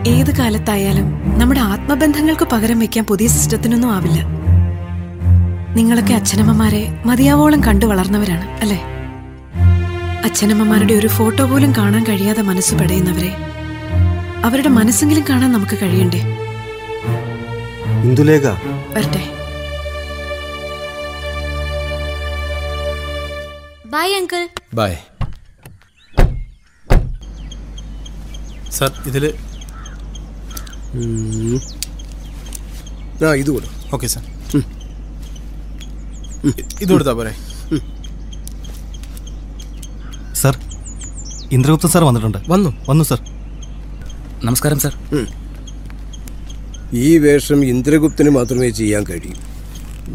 [0.07, 1.07] ഏത് കാലത്തായാലും
[1.39, 4.19] നമ്മുടെ ആത്മബന്ധങ്ങൾക്ക് പകരം വെക്കാൻ പുതിയ സിസ്റ്റത്തിനൊന്നും ആവില്ല.
[5.75, 8.79] നിങ്ങളൊക്കെ അച്ഛനമ്മമാരെ മതിയാവോളം കണ്ടു വളർന്നവരാണ് അല്ലേ?
[10.25, 13.31] അച്ഛനമ്മമാരുടെ ഒരു ഫോട്ടോ പോലും കാണാൻ കഴിയാതെ മനസ്സ് പടയുന്നവരെ
[14.45, 16.21] അവരുടെ മനസ്സെങ്കിലും കാണാൻ നമുക്ക് കഴിയണ്ടേ?
[18.03, 18.45] ഇന്ദുലേഖ.
[18.95, 19.23] വരട്ടെ.
[23.85, 24.93] ബൈ അങ്കിൾ ബൈ
[28.71, 29.33] സർ ഇതിൽ
[33.27, 33.67] ആ ഇത് കൊടു.
[33.95, 34.23] ഓക്കെ സാർ
[36.83, 37.33] ഇത് കൊടുത്താ പോരെ.
[40.41, 40.55] സാർ
[41.55, 42.37] ഇന്ദ്രഗുപ്ത സാർ വന്നിട്ടുണ്ട്.
[42.51, 42.69] വന്നു.
[42.89, 43.19] വന്നു സാർ
[44.45, 44.93] നമസ്കാരം സാർ
[47.05, 49.35] ഈ വേഷം ഇന്ദ്രഗുപ്തന് മാത്രമേ ചെയ്യാൻ കഴിയൂ.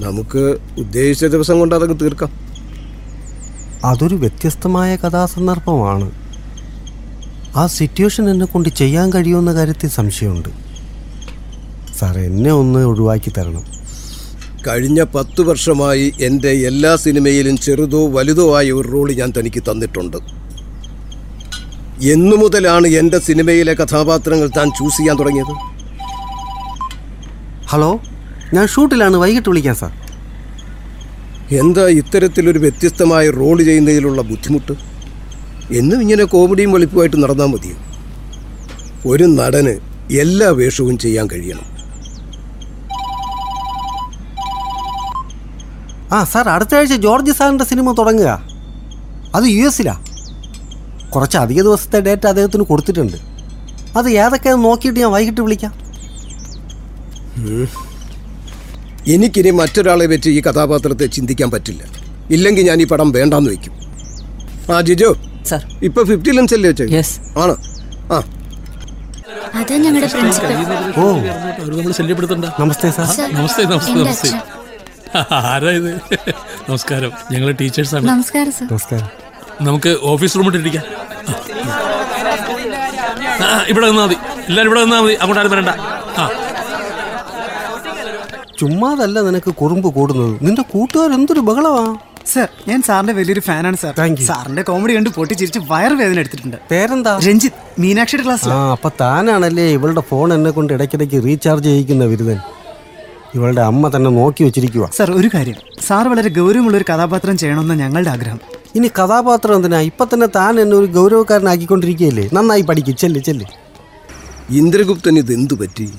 [0.04, 0.42] നമുക്ക്
[0.82, 2.30] ഉദ്ദേശിച്ച ദിവസം കൊണ്ട് അതങ്ങ് തീർക്കാം.
[3.90, 6.08] അതൊരു വ്യത്യസ്തമായ കഥാസന്ദർഭമാണ്.
[7.56, 10.67] ആ സിറ്റുവേഷൻ എന്നെ കൊണ്ട് ചെയ്യാൻ കഴിയുമെന്ന കാര്യത്തിൽ സംശയമുണ്ട്.
[11.98, 13.64] സാർ എന്നെ ഒന്ന് ഒഴിവാക്കി തരണം.
[14.68, 20.16] കഴിഞ്ഞ പത്ത് വർഷമായി എന്റെ എല്ലാ സിനിമയിലും ചെറുതോ വലുതോ ആയ ഒരു റോൾ ഞാൻ തനിക്ക് തന്നിട്ടുണ്ട്.
[22.02, 25.54] എന്നു മുതലാണ് എന്റെ സിനിമയിലെ കഥാപാത്രങ്ങൾ താൻ ചൂസ് ചെയ്യാൻ തുടങ്ങിയത്.
[27.66, 28.00] ഹലോ
[28.54, 29.92] ഞാൻ ഷൂട്ടിലാണ് വൈകിട്ട് വിളിക്കാൻ സാർ.
[31.54, 34.72] എന്താ ഇത്തരത്തിലൊരു വ്യത്യസ്തമായ റോൾ ചെയ്യുന്നതിലുള്ള ബുദ്ധിമുട്ട്?
[35.74, 37.76] എന്നും ഇങ്ങനെ കോമഡിയും വെളിപ്പുമായിട്ട് നടന്നാൽ മതിയോ?
[39.10, 39.74] ഒരു നടന്
[40.12, 41.77] എല്ലാ വേഷവും ചെയ്യാൻ കഴിയണം.
[46.12, 48.30] ആ സാർ അടുത്ത ആഴ്ച ജോർജ് സാറിന്റെ സിനിമ തുടങ്ങുക.
[49.34, 49.94] അത് യു എസിലാ
[51.10, 53.16] കുറച്ച് അധിക ദിവസത്തെ ഡേറ്റ് അദ്ദേഹത്തിന് കൊടുത്തിട്ടുണ്ട്.
[53.98, 55.72] അത് ഏതൊക്കെയാണെന്ന് നോക്കിയിട്ട് ഞാൻ വൈകിട്ട് വിളിക്കാം.
[59.08, 61.82] എനിക്കിനി മറ്റൊരാളെ വെച്ച് ഈ കഥാപാത്രത്തെ ചിന്തിക്കാൻ പറ്റില്ല.
[62.30, 63.74] ഇല്ലെങ്കിൽ ഞാൻ ഈ പടം വേണ്ടാന്ന് വെക്കും
[64.74, 65.10] ആ ജിജോ.
[65.46, 65.62] സാർ.
[65.82, 66.86] ഇപ്പൊ ഫിഫ്റ്റി ലെൻസ് അല്ലേ വെച്ചേ?
[67.38, 67.54] ആണ്.
[68.12, 68.18] ആ.
[69.58, 70.52] അതാ ഞങ്ങളുടെ പ്രിൻസിപ്പൽ
[71.00, 71.06] ഓ.
[72.60, 73.06] നമസ്തേ സാർ.
[73.16, 74.30] സാർ, നമസ്തേ നമസ്തേ നമസ്തേ.
[75.32, 75.94] ആരാ ഇത്?
[76.68, 77.12] നമസ്കാരം.
[77.32, 78.08] ഞങ്ങൾ ടീച്ചേഴ്സാണ്.
[78.08, 78.64] നമസ്കാരം സർ.
[78.64, 79.06] നമസ്കാരം.
[79.60, 80.82] നമുക്ക് ഓഫീസ് റൂമിൽ ഇരിക്കാം.
[83.44, 84.16] ആ, ഇവിടെ നിന്നാ മതി.
[84.48, 85.14] എല്ലാവരും ഇവിടെ നിന്നാ മതി.
[85.14, 85.68] അങ്ങോട്ട് ആരും വരണ്ട.
[86.18, 86.30] ആ.
[88.58, 90.38] ചുമ്മാതല്ല നിനക്ക് കുറുമ്പ് കൂടുന്നത്.
[90.42, 91.96] നിന്റെ കൂട്ടുകാർ എന്തൊരു ബഹളമാ
[92.26, 93.94] സർ ഞാൻ സാറിന്റെ വലിയൊരു ഫാനാണ് സാർ.
[94.26, 96.56] സാറിന്റെ കോമഡി കണ്ട് പൊട്ടിച്ചിരിച്ച് വയറുവേദന എടുത്തിട്ടുണ്ട്.
[96.70, 97.20] പേരെന്താ?
[97.28, 102.38] രഞ്ജിത്ത് മീനാക്ഷിയുടെ ക്ലാസ് ആ അപ്പൊ താനാണല്ലേ ഇവളുടെ ഫോൺ എന്നെ കൊണ്ട് ഇടയ്ക്കിടയ്ക്ക് റീചാർജ് ചെയ്യിക്കുന്ന ബിരുദൻ
[103.34, 105.54] ഇവളുടെ അമ്മ തന്നെ നോക്കി വെച്ചിരിക്കുക സാർ ഒരു കാര്യം.
[105.86, 108.40] സാർ വളരെ ഗൗരവമുള്ള ഒരു കഥാപാത്രം ചെയ്യണമെന്ന് ഞങ്ങളുടെ ആഗ്രഹം.
[108.74, 109.80] ഇനി കഥാപാത്രം എന്തിനാ?
[109.80, 112.30] ഇപ്പൊ തന്നെ താൻ എന്നെ ഒരു ഗൗരവക്കാരനാക്കിക്കൊണ്ടിരിക്കുകയല്ലേ?
[112.32, 113.44] നന്നായി പഠിക്കും ചെല്ല് ചെല്ല്.
[114.50, 115.92] ഇന്ദ്രഗുപ്തൻ ഇത് എന്തു പറ്റി?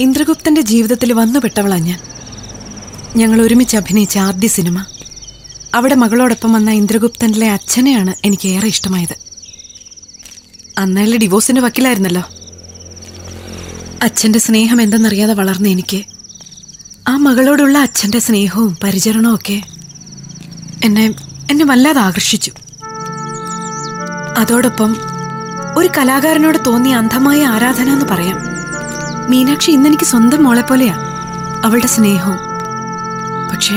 [0.00, 2.00] ഇന്ദ്രഗുപ്തന്റെ ജീവിതത്തിൽ വന്നുപെട്ടവളാ ഞാൻ.
[3.16, 4.84] ഞങ്ങൾ ഒരുമിച്ച് അഭിനയിച്ച ആദ്യ സിനിമ.
[5.74, 9.16] അവിടെ മകളോടൊപ്പം വന്ന ഇന്ദ്രഗുപ്തനിലെ അച്ഛനെയാണ് എനിക്ക് ഏറെ ഇഷ്ടമായത്.
[10.78, 12.22] അന്നയാൾ ഡിവോഴ്സിന്റെ വക്കിലായിരുന്നല്ലോ.
[14.02, 16.04] അച്ഛന്റെ സ്നേഹം എന്തെന്നറിയാതെ വളർന്ന എനിക്ക്
[17.08, 19.62] ആ മകളോടുള്ള അച്ഛന്റെ സ്നേഹവും പരിചരണവും ഒക്കെ
[20.84, 21.14] എന്നെ
[21.50, 22.52] എന്നെ വല്ലാതെ ആകർഷിച്ചു.
[24.38, 24.96] അതോടൊപ്പം
[25.76, 28.38] ഒരു കലാകാരനോട് തോന്നിയ അന്ധമായ ആരാധന എന്ന് പറയാം.
[29.30, 30.94] മീനാക്ഷി ഇന്നെനിക്ക് സ്വന്തം മോളെ പോലെയാ
[31.64, 32.38] അവളുടെ സ്നേഹവും.
[33.52, 33.74] പക്ഷേ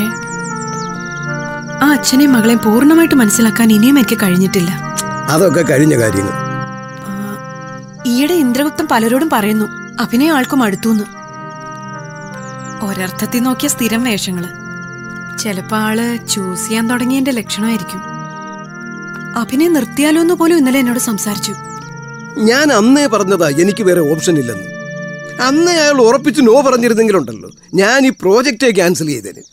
[1.86, 4.72] ആ അച്ഛനെയും മകളെയും പൂർണമായിട്ട് മനസ്സിലാക്കാൻ ഇനിയും എനിക്ക് കഴിഞ്ഞിട്ടില്ല.
[5.30, 6.32] അതൊക്കെ കഴിഞ്ഞ കാര്യങ്ങൾ.
[8.08, 11.04] ഈയിടെ ഇന്ദ്രഗുപ്തൻ പലരോടും പറയുന്നു അഭിനയം ആൾക്കും അടുത്തുന്ന്
[12.86, 14.46] ഒരർത്ഥത്തിൽ നോക്കിയ സ്ഥിരം വേഷങ്ങൾ.
[15.38, 18.02] ചിലപ്പോ ആൾ ചൂസ് ചെയ്യാൻ തുടങ്ങിയതിന്റെ ലക്ഷണമായിരിക്കും.
[19.40, 21.54] അഭിനയം നിർത്തിയാലോ എന്ന് പോലും ഇന്നലെ എന്നോട് സംസാരിച്ചു.
[22.38, 24.64] ഞാൻ അന്നേ പറഞ്ഞതാ എനിക്ക് വേറെ ഓപ്ഷൻ ഇല്ലെന്ന്.
[25.42, 27.52] അന്നേ അയാൾ ഉറപ്പിച്ച് നോ പറഞ്ഞിരുന്നെങ്കിലുണ്ടല്ലോ.
[27.74, 29.44] ഞാൻ ഈ പ്രോജക്റ്റ് ക്യാൻസൽ ചെയ്തേന്.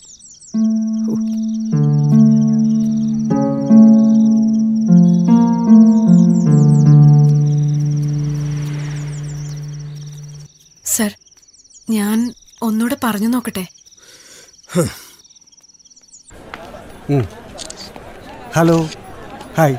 [10.96, 11.10] സർ
[11.90, 13.66] ഞാൻ ഒന്നുകൂടെ പറഞ്ഞു നോക്കട്ടെ.
[18.56, 18.88] ഹലോ.
[19.58, 19.76] ഹായ്.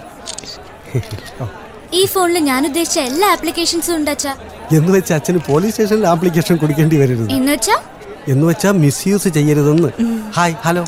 [1.93, 4.36] ഈ ഫോണിൽ ഞാൻ ഉദ്ദേശിച്ച എല്ലാ ആപ്ലിക്കേഷൻസും ഉണ്ട് അച്ഛാ
[4.72, 7.32] എന്ന് വെച്ചാ അച്ഛന് പോലീസ് സ്റ്റേഷനിൽ ആപ്ലിക്കേഷൻ കൊടുക്കേണ്ടി വരരുത്.
[7.32, 7.82] എന്ന് വെച്ചാ?
[8.28, 9.89] എന്ന് വെച്ചാ മിസ്യൂസ് ചെയ്യരുതെന്ന്.
[10.32, 10.53] ഹായ്.
[10.53, 10.86] ഹലോ.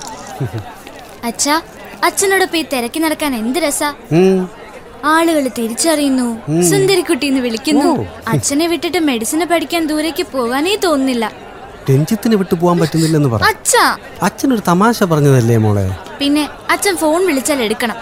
[1.23, 1.61] അച്ഛാ
[2.03, 3.95] അച്ഛനോടൊപ്പം ഈ തിരക്കി നടക്കാൻ എന്ത് രസാ.
[5.05, 6.61] ആളുകൾ തിരിച്ചറിയുന്നു.
[6.61, 8.07] സുന്ദരിക്കുട്ടി എന്ന് വിളിക്കുന്നു.
[8.27, 11.31] അച്ഛനെ വിട്ടിട്ട് മെഡിസിനെ പഠിക്കാൻ ദൂരേക്ക് പോകാനേ തോന്നുന്നില്ല.
[11.89, 13.97] രഞ്ജിത്തിന് വിട്ടു പോകാൻ പറ്റുന്നില്ലെന്ന് പറഞ്ഞു അച്ഛാ.
[14.53, 15.97] ഒരു തമാശ പറഞ്ഞതല്ലേ മോളെ?
[16.19, 17.95] പിന്നെ അച്ഛൻ ഫോൺ വിളിച്ചാൽ എടുക്കണം.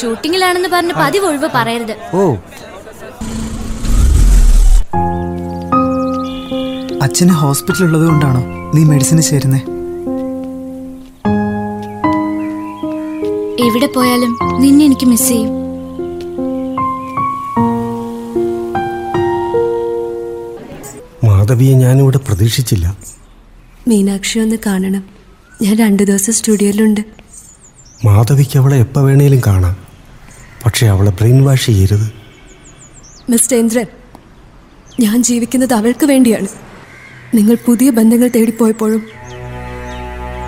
[0.00, 2.16] ഷൂട്ടിങ്ങിലാണെന്ന് പറഞ്ഞ് പതിവ് ഒഴിവ് പറയരുത്.
[2.16, 2.34] ഓ.
[7.02, 8.40] അച്ഛന് ഹോസ്പിറ്റൽ ഉള്ളത് കൊണ്ടാണോ
[8.74, 9.58] നീ മെഡിസിന് ചേരുന്നേ?
[13.66, 15.57] എവിടെ പോയാലും നിന്നെ എനിക്ക് മിസ് ചെയ്യും.
[21.48, 22.96] മാധവിയെ ഞാനിവിടെ പ്രതീക്ഷിച്ചില്ല.
[23.88, 25.04] മീനാക്ഷി ഒന്ന് കാണണം.
[25.62, 27.00] ഞാൻ രണ്ടു ദിവസം സ്റ്റുഡിയോയിലുണ്ട്.
[28.04, 29.76] മാധവിക്ക് അവളെ എപ്പോൾ വേണേലും കാണാം.
[30.66, 32.12] പക്ഷെ അവളെ ബ്രെയിൻ വാഷ് ചെയ്യരുത്.
[33.30, 33.86] മിസ്റ്റർ ഇന്ദ്രൻ
[35.00, 36.46] ഞാൻ ജീവിക്കുന്നത് അവൾക്ക് വേണ്ടിയാണ്.
[37.34, 39.02] നിങ്ങൾ പുതിയ ബന്ധങ്ങൾ തേടിപ്പോയപ്പോഴും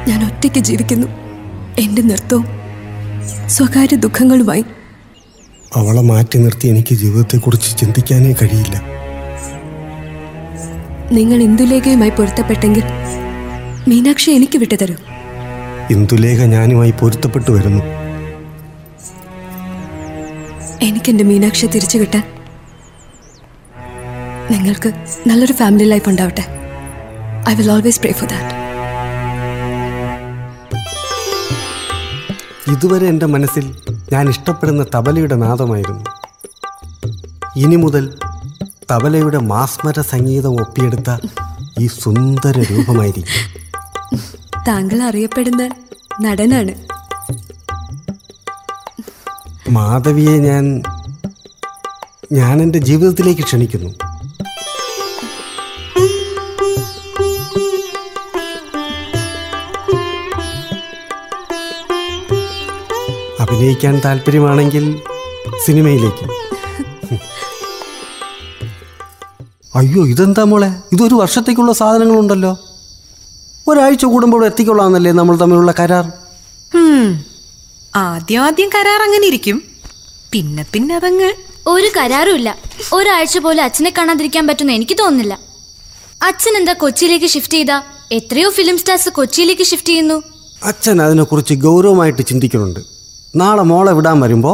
[0.08, 1.06] ഞാൻ ഒറ്റയ്ക്ക് ജീവിക്കുന്നു.
[1.78, 2.44] എന്റെ നൃത്തവും
[3.46, 4.64] സ്വകാര്യ ദുഃഖങ്ങളുമായി.
[5.76, 9.00] അവളെ മാറ്റി നിർത്തി എനിക്ക് ജീവിതത്തെക്കുറിച്ച് ചിന്തിക്കാനേ കഴിയില്ല.
[11.12, 12.82] നിങ്ങൾ ഇന്ദുലേഖയുമായി പൊരുത്തപ്പെട്ടെങ്കിൽ
[13.88, 14.94] മീനാക്ഷി എനിക്ക് വിട്ടുതരൂ.
[15.90, 17.82] ഇന്ദുലേഖ ഞാനുമായി പൊരുത്തപ്പെട്ടു വരുന്നു.
[20.82, 22.22] എനിക്ക് എന്റെ മീനാക്ഷി തിരിച്ചു കിട്ടാൻ
[24.50, 24.92] നിങ്ങൾക്ക്
[25.26, 26.44] നല്ലൊരു ഫാമിലി ലൈഫ് ഉണ്ടാവട്ടെ.
[27.50, 28.54] I will always pray for that.
[32.70, 33.74] ഇതുവരെ എന്റെ മനസ്സിൽ
[34.12, 36.04] ഞാൻ ഇഷ്ടപ്പെടുന്ന തബലയുടെ നാദമായിരുന്നു.
[37.56, 38.04] ഇനി മുതൽ
[38.90, 41.16] തബലയുടെ മാസ്മര സംഗീതം ഒപ്പിയെടുത്ത
[41.80, 43.46] ഈ സുന്ദര രൂപമായിരിക്കും.
[44.68, 45.70] താങ്കൾ അറിയപ്പെടുന്ന
[46.20, 46.74] നടനാണ്.
[49.68, 50.82] മാധവിയെ ഞാൻ
[52.32, 53.90] ഞാൻ എന്റെ ജീവിതത്തിലേക്ക് ക്ഷണിക്കുന്നു.
[63.40, 65.00] അഭിനയിക്കാൻ താല്പര്യമാണെങ്കിൽ
[65.66, 66.29] സിനിമയിലേക്ക്.
[69.74, 70.72] അയ്യോ ഇതെന്താ മോളെ?
[70.92, 72.58] ഇതൊരു വർഷത്തേക്കുള്ള സാധനങ്ങളുണ്ടല്ലോ.
[73.68, 76.12] ഒരാഴ്ച കൂടുമ്പോൾ എത്തിക്കൊള്ളാന്നല്ലേ നമ്മൾ തമ്മിലുള്ള കരാർ?
[76.74, 77.24] ഹും.
[77.96, 79.62] ആദ്യം ആദ്യം കരാർ അങ്ങനെ ഇരിക്കും.
[80.32, 81.32] പിന്നെ പിന്നെ അതങ്ങ്.
[81.66, 82.56] ഒരു കരാറുമില്ല
[82.92, 85.38] ഒരാഴ്ച പോലെ അച്ഛനെ കാണാതിരിക്കാൻ പറ്റുന്ന എനിക്ക് തോന്നുന്നില്ല.
[86.22, 87.82] അച്ഛൻ എന്താ കൊച്ചിയിലേക്ക് ഷിഫ്റ്റ് ചെയ്താ?
[88.12, 90.22] എത്രയോ ഫിലിം സ്റ്റാർസ് കൊച്ചിയിലേക്ക് ഷിഫ്റ്റ് ചെയ്യുന്നു.
[90.62, 92.80] അച്ഛൻ അതിനെക്കുറിച്ച് ഗൗരവമായിട്ട് ചിന്തിക്കുന്നുണ്ട്.
[93.36, 94.52] നാളെ മോളെ വിടാൻ വരുമ്പോ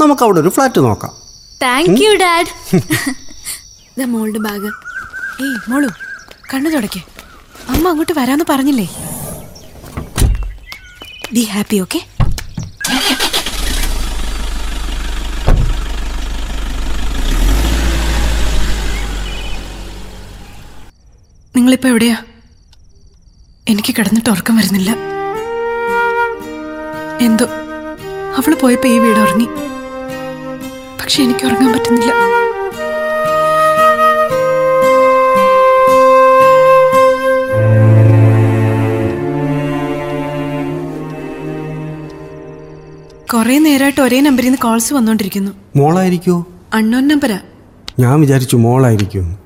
[0.00, 1.12] നമുക്ക് അവിടെ ഒരു ഫ്ലാറ്റ് നോക്കാം.
[1.62, 2.46] താങ്ക് യു ഡാഡ്
[3.96, 4.70] ഇതാ മോളുടെ ബാഗ്.
[5.44, 5.88] ഏയ് മോളു
[6.50, 7.00] കണ്ണു തുടക്കേ
[7.72, 8.86] അമ്മ അങ്ങോട്ട് വരാന്ന് പറഞ്ഞില്ലേ?
[11.34, 12.00] ബി ഹാപ്പി ഓക്കെ
[21.56, 22.16] നിങ്ങളിപ്പോ എവിടെയാ?
[23.72, 24.90] എനിക്ക് കിടന്നിട്ട് ഉറക്കം വരുന്നില്ല.
[27.26, 27.46] എന്തോ
[28.38, 29.48] അവൾ പോയപ്പോ ഈ വീട് ഉറങ്ങി.
[31.00, 32.12] പക്ഷെ എനിക്ക് ഉറങ്ങാൻ പറ്റുന്നില്ല.
[43.44, 45.50] കുറെ നേരായിട്ട് ഒരേ നമ്പറിൽ നിന്ന് കോൾസ് വന്നോണ്ടിരിക്കുന്നു.
[45.76, 46.46] മോളായിരിക്കോ?
[46.74, 47.38] അണ്ണോൻ നമ്പരാ
[47.98, 49.38] ഞാൻ വിചാരിച്ചു മോളായിരിക്കും.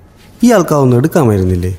[0.45, 1.73] ഈ ആൾക്കാവൊന്നും എടുക്കാമായിരുന്നില്ലേ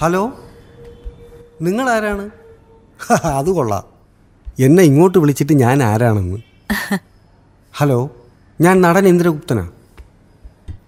[0.00, 0.32] ഹലോ?
[1.62, 2.24] നിങ്ങൾ ആരാണ്
[3.38, 3.84] അത് കൊള്ളാം.
[4.58, 6.47] എന്നെ ഇങ്ങോട്ട് വിളിച്ചിട്ട് ഞാൻ ആരാണെന്ന്?
[7.74, 8.10] ഹലോ
[8.60, 9.68] ഞാൻ നടൻ ഇന്ദ്രഗുപ്തനാ.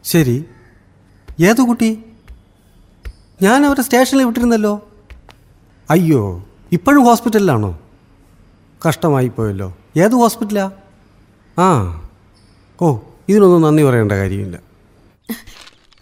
[0.05, 0.45] ശരി.
[1.41, 1.99] ഏതു കുട്ടി?
[3.43, 4.83] ഞാൻ അവരെ സ്റ്റേഷനിൽ വിട്ടിരുന്നല്ലോ.
[5.91, 7.79] അയ്യോ ഇപ്പോഴും ഹോസ്പിറ്റലിലാണോ?
[8.89, 10.71] കഷ്ടമായിപ്പോയല്ലോ ഏത് ഹോസ്പിറ്റലാ?
[11.59, 11.69] ആ.
[12.83, 12.97] ഓ
[13.29, 14.57] ഇതിനൊന്നും നന്ദി പറയേണ്ട കാര്യമില്ല.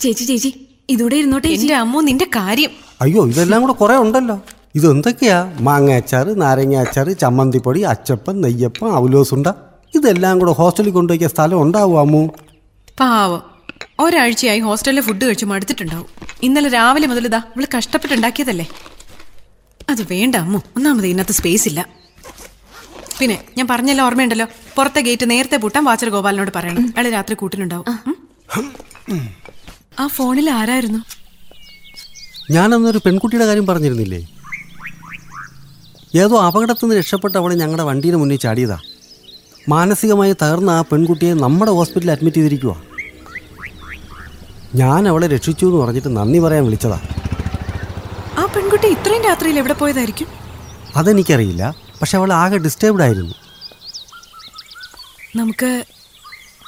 [0.00, 2.70] ചേച്ചി ചേച്ചി ഇതോടെ ഇരുന്നോട്ടെ എന്റെ അമ്മോ നിന്റെ കാര്യം.
[3.00, 4.40] അയ്യോ ഇതെല്ലാം കൂടെ കുറേ ഉണ്ടല്ലോ.
[4.74, 5.52] ഇതെന്തൊക്കെയാ?
[5.60, 9.46] മാങ്ങ അച്ചാർ നാരങ്ങ അച്ചാർ ചമ്മന്തിപ്പൊടി അച്ചപ്പം നെയ്യപ്പം അവലോസുണ്ട.
[9.94, 12.28] ഇതെല്ലാം കൂടെ ഹോസ്റ്റലിൽ കൊണ്ടുപോയിക്കാൻ സ്ഥലം ഉണ്ടാവും അമ്മു?
[13.00, 13.42] പാവം.
[14.00, 16.06] ഒരാഴ്ചയായി ഹോസ്റ്റലിലെ ഫുഡ് കഴിച്ച് മടുത്തിട്ടുണ്ടാവും.
[16.42, 18.68] ഇന്നലെ രാവിലെ മുതൽ ഇതാ അവൾ കഷ്ടപ്പെട്ടുണ്ടാക്കിയതല്ലേ?
[19.88, 20.58] അത് വേണ്ട അമ്മു.
[20.76, 21.88] ഒന്നാമത് ഇന്നത്തെ സ്പേസ് ഇല്ല.
[23.20, 24.46] പിന്നെ ഞാൻ പറഞ്ഞല്ലോ ഓർമ്മയുണ്ടല്ലോ?
[24.76, 26.94] പുറത്തെ ഗേറ്റ് നേരത്തെ പൂട്ടാൻ വാച്ചർ ഗോപാലിനോട് പറയണം.
[26.96, 27.84] അയാൾ രാത്രി കൂട്ടിനുണ്ടാവും?
[29.98, 30.06] ആ.
[30.06, 30.98] ഫോണിൽ ആരായിരുന്നു?
[32.50, 34.28] ഞാനന്നൊരു പെൺകുട്ടിയുടെ കാര്യം പറഞ്ഞിരുന്നില്ലേ?
[36.14, 38.78] ഏതോ അപകടത്തിൽ നിന്ന് രക്ഷപ്പെട്ട അവളെ ഞങ്ങളുടെ വണ്ടിയുടെ മുന്നിൽ ചാടിയതാ.
[39.68, 42.76] മാനസികമായി തകർന്ന ആ പെൺകുട്ടിയെ നമ്മുടെ ഹോസ്പിറ്റലിൽ അഡ്മിറ്റ് ചെയ്തിരിക്കുക
[44.74, 47.00] ഞാൻ അവളെ രക്ഷിച്ചു എന്ന് പറഞ്ഞിട്ട് നന്ദി പറയാൻ വിളിച്ചതാ.
[48.38, 50.26] ആ പെൺകുട്ടി ഇത്രയും രാത്രിയിൽ എവിടെ പോയതായിരിക്കും?
[50.96, 51.74] അതെനിക്കറിയില്ല.
[52.00, 53.34] പക്ഷെ അവൾ ആകെ ഡിസ്റ്റേബ്ഡ് ആയിരുന്നു.
[55.36, 55.84] നമുക്ക്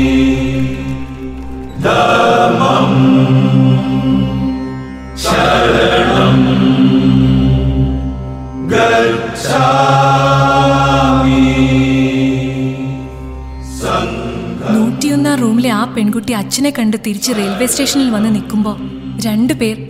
[15.36, 18.78] റൂമിലെ ആ പെൺകുട്ടി അച്ഛനെ കണ്ട് തിരിച്ച് റെയിൽവേ സ്റ്റേഷനിൽ വന്ന് നിൽക്കുമ്പോൾ
[19.26, 19.88] രണ്ടുപേർ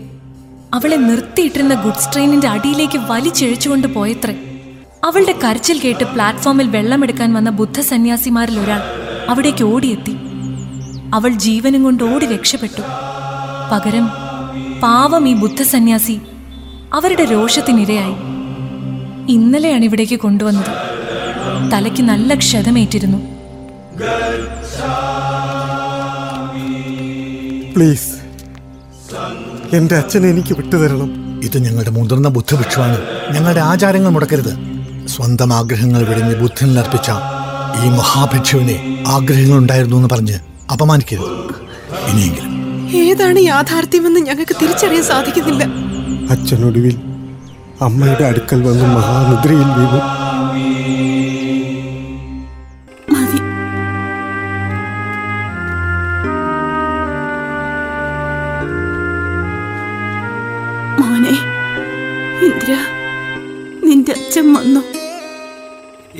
[0.73, 4.35] അവളെ നിർത്തിയിട്ടിരുന്ന ഗുഡ്സ് ട്രെയിനിന്റെ അടിയിലേക്ക് വലിച്ചിഴച്ചുകൊണ്ട് പോയത്രേ.
[5.03, 8.81] അവളുടെ കരച്ചിൽ കേട്ട് പ്ലാറ്റ്ഫോമിൽ വെള്ളമെടുക്കാൻ വന്ന ബുദ്ധ സന്യാസിമാരിൽ ഒരാൾ
[9.29, 10.15] അവിടേക്ക് ഓടിയെത്തി.
[11.13, 12.81] അവൾ ജീവനും കൊണ്ട് ഓടി രക്ഷപ്പെട്ടു.
[13.71, 14.05] പകരം
[14.83, 16.19] പാവം ഈ ബുദ്ധ സന്യാസി
[16.93, 18.15] അവരുടെ രോഷത്തിനിരയായി.
[19.31, 20.73] ഇന്നലെയാണ് ഇവിടേക്ക് കൊണ്ടുവന്നത്.
[21.71, 23.35] തലയ്ക്ക് നല്ല ക്ഷതമേറ്റിരുന്നു.
[27.75, 28.09] പ്ലീസ്.
[29.75, 31.41] എന്റെ അച്ഛനെ എനിക്ക് വിട്ടുതരണം.
[31.43, 33.01] ഇത് ഞങ്ങളുടെ മുതിർന്ന ബുദ്ധഭിക്ഷമാണ്
[33.31, 34.53] ഞങ്ങളുടെ ആചാരങ്ങൾ മുടക്കരുത്.
[35.07, 37.09] സ്വന്തം ആഗ്രഹങ്ങൾ വെടിഞ്ഞ് ബുദ്ധനിൽ അർപ്പിച്ച
[37.85, 40.39] ഈ മഹാഭിക്ഷുവിനെ ആഗ്രഹങ്ങൾ ഉണ്ടായിരുന്നു എന്ന് പറഞ്ഞ്
[40.71, 41.31] അപമാനിക്കരുത്.
[42.11, 42.51] ഇനിയെങ്കിലും.
[42.95, 45.63] ഏതാണ് യാഥാർത്ഥ്യമെന്ന് ഞങ്ങൾക്ക് തിരിച്ചറിയാൻ സാധിക്കുന്നില്ല.
[46.29, 46.97] അച്ഛനൊടുവിൽ
[47.81, 50.14] അമ്മയുടെ അടുക്കൽ വന്ന് മഹാനിദ്രയിൽ വീണു.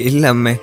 [0.10, 0.53] ഇല്ല അമ്മേ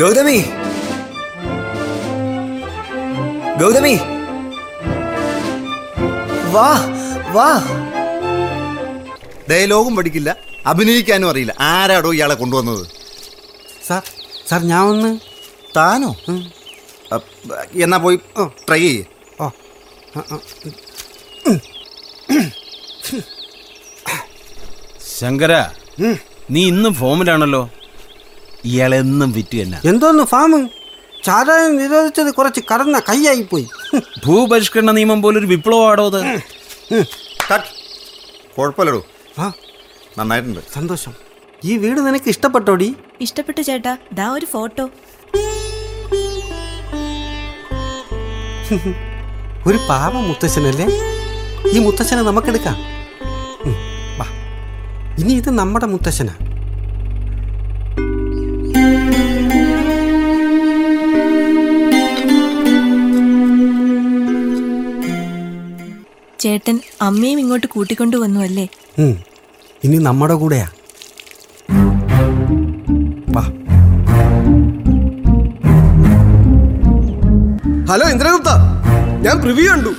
[0.00, 0.38] ഗൗതമി.
[3.60, 3.94] ഗൗതമി.
[6.54, 6.68] വാ
[7.36, 7.48] വാ.
[9.50, 10.36] ഡയലോഗും പഠിക്കില്ല.
[10.66, 11.54] അഭിനയിക്കാനും അറിയില്ല.
[11.60, 12.86] ആരാടോ ഇയാളെ കൊണ്ടുവന്നത്?
[13.86, 14.02] സാർ
[14.48, 15.10] സാർ ഞാൻ ഒന്ന്
[15.76, 16.10] താനോ?
[17.82, 18.16] എന്നാ പോയി
[18.68, 19.04] ട്രൈ ചെയ്യേ.
[19.40, 19.48] ഓ
[20.16, 20.38] ആ, ആ.
[25.18, 25.52] ശങ്കര
[26.54, 27.62] നീ ഇന്നും ഫോമിലാണല്ലോ.
[28.70, 30.52] ഇയാളെന്നും വിറ്റു തന്നെ എന്തോന്ന് ഫാം
[31.26, 33.66] ചാരായം നിരോധിച്ചത് കുറച്ച് കടന്ന കൈയായി പോയി
[34.24, 36.20] ഭൂപരിഷ്കരണ നിയമം പോലൊരു വിപ്ലവമാടോ അത്?
[38.56, 39.02] കുഴപ്പമില്ലടോ.
[40.18, 40.60] നന്നായിട്ടുണ്ട്.
[40.74, 41.12] സന്തോഷം.
[41.64, 42.88] ഈ വീട് നിനക്ക് ഇഷ്ടപ്പെട്ടോടി?
[43.26, 43.92] ഇഷ്ടപ്പെട്ടു ചേട്ടാ.
[44.18, 44.84] ദാ ഒരു ഫോട്ടോ.
[49.68, 50.86] ഒരു പാവ മുത്തശ്ശനല്ലേ?
[51.74, 52.76] ഈ മുത്തശ്ശനെ നമുക്കെടുക്കാം.
[55.20, 56.34] ഇനി ഇത് നമ്മുടെ മുത്തശ്ശനാ.
[66.38, 68.66] ചേട്ടൻ അമ്മയും ഇങ്ങോട്ട് കൂട്ടിക്കൊണ്ടു വന്നു അല്ലേ?
[69.84, 70.66] ഇനി നമ്മുടെ കൂടെയാ.
[73.36, 73.44] വാ.
[77.90, 78.50] ഹലോ ഇന്ദ്രഗുപ്ത.
[79.26, 79.92] ഞാൻ പ്രിവ്യൂ കണ്ടു.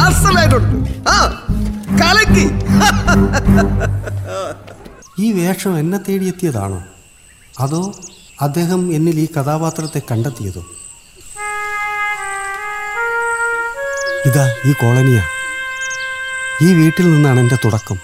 [0.00, 0.76] അസലായിട്ടുണ്ട്
[1.08, 1.18] ആ
[2.02, 2.46] കലക്കി.
[5.18, 6.84] ഈ വേഷം എന്നെ തേടിയെത്തിയതാണോ?
[7.60, 7.94] അതോ
[8.40, 10.60] അദ്ദേഹം എന്നിൽ ഈ കഥാപാത്രത്തെ കണ്ടെത്തിയതോ?
[14.26, 15.22] ഇതാ ഈ കോളനിയാ.
[16.62, 17.98] ഈ വീട്ടിൽ നിന്നാണ് എന്റെ തുടക്കം.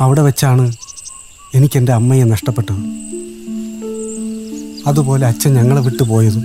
[0.00, 0.72] അവിടെ വെച്ചാണ്
[1.54, 2.80] എനിക്കെന്റെ അമ്മയെ നഷ്ടപ്പെട്ടത്.
[4.86, 6.42] അതുപോലെ അച്ഛൻ ഞങ്ങളെ വിട്ടുപോയതും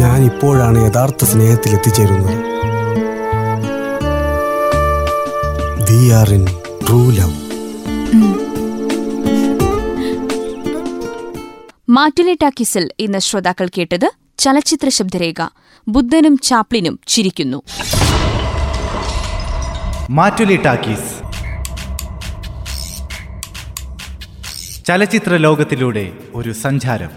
[0.00, 2.38] ഞാൻ ഇപ്പോഴാണ് യഥാർത്ഥ സ്നേഹത്തിൽ എത്തിച്ചേരുന്നത്.
[5.90, 6.46] We are in
[6.86, 7.47] true love.
[11.88, 15.48] Mattoli ടാക്കീസിൽ ഇന്ന് ശ്രോതാക്കൾ കേട്ടത് ചലച്ചിത്ര ശബ്ദരേഖ.
[15.88, 17.62] ബുദ്ധനും ചാപ്ലിനും ചിരിക്കുന്നു.
[24.86, 27.10] ചലച്ചിത്ര ലോകത്തിലൂടെ ഒരു സഞ്ചാരം.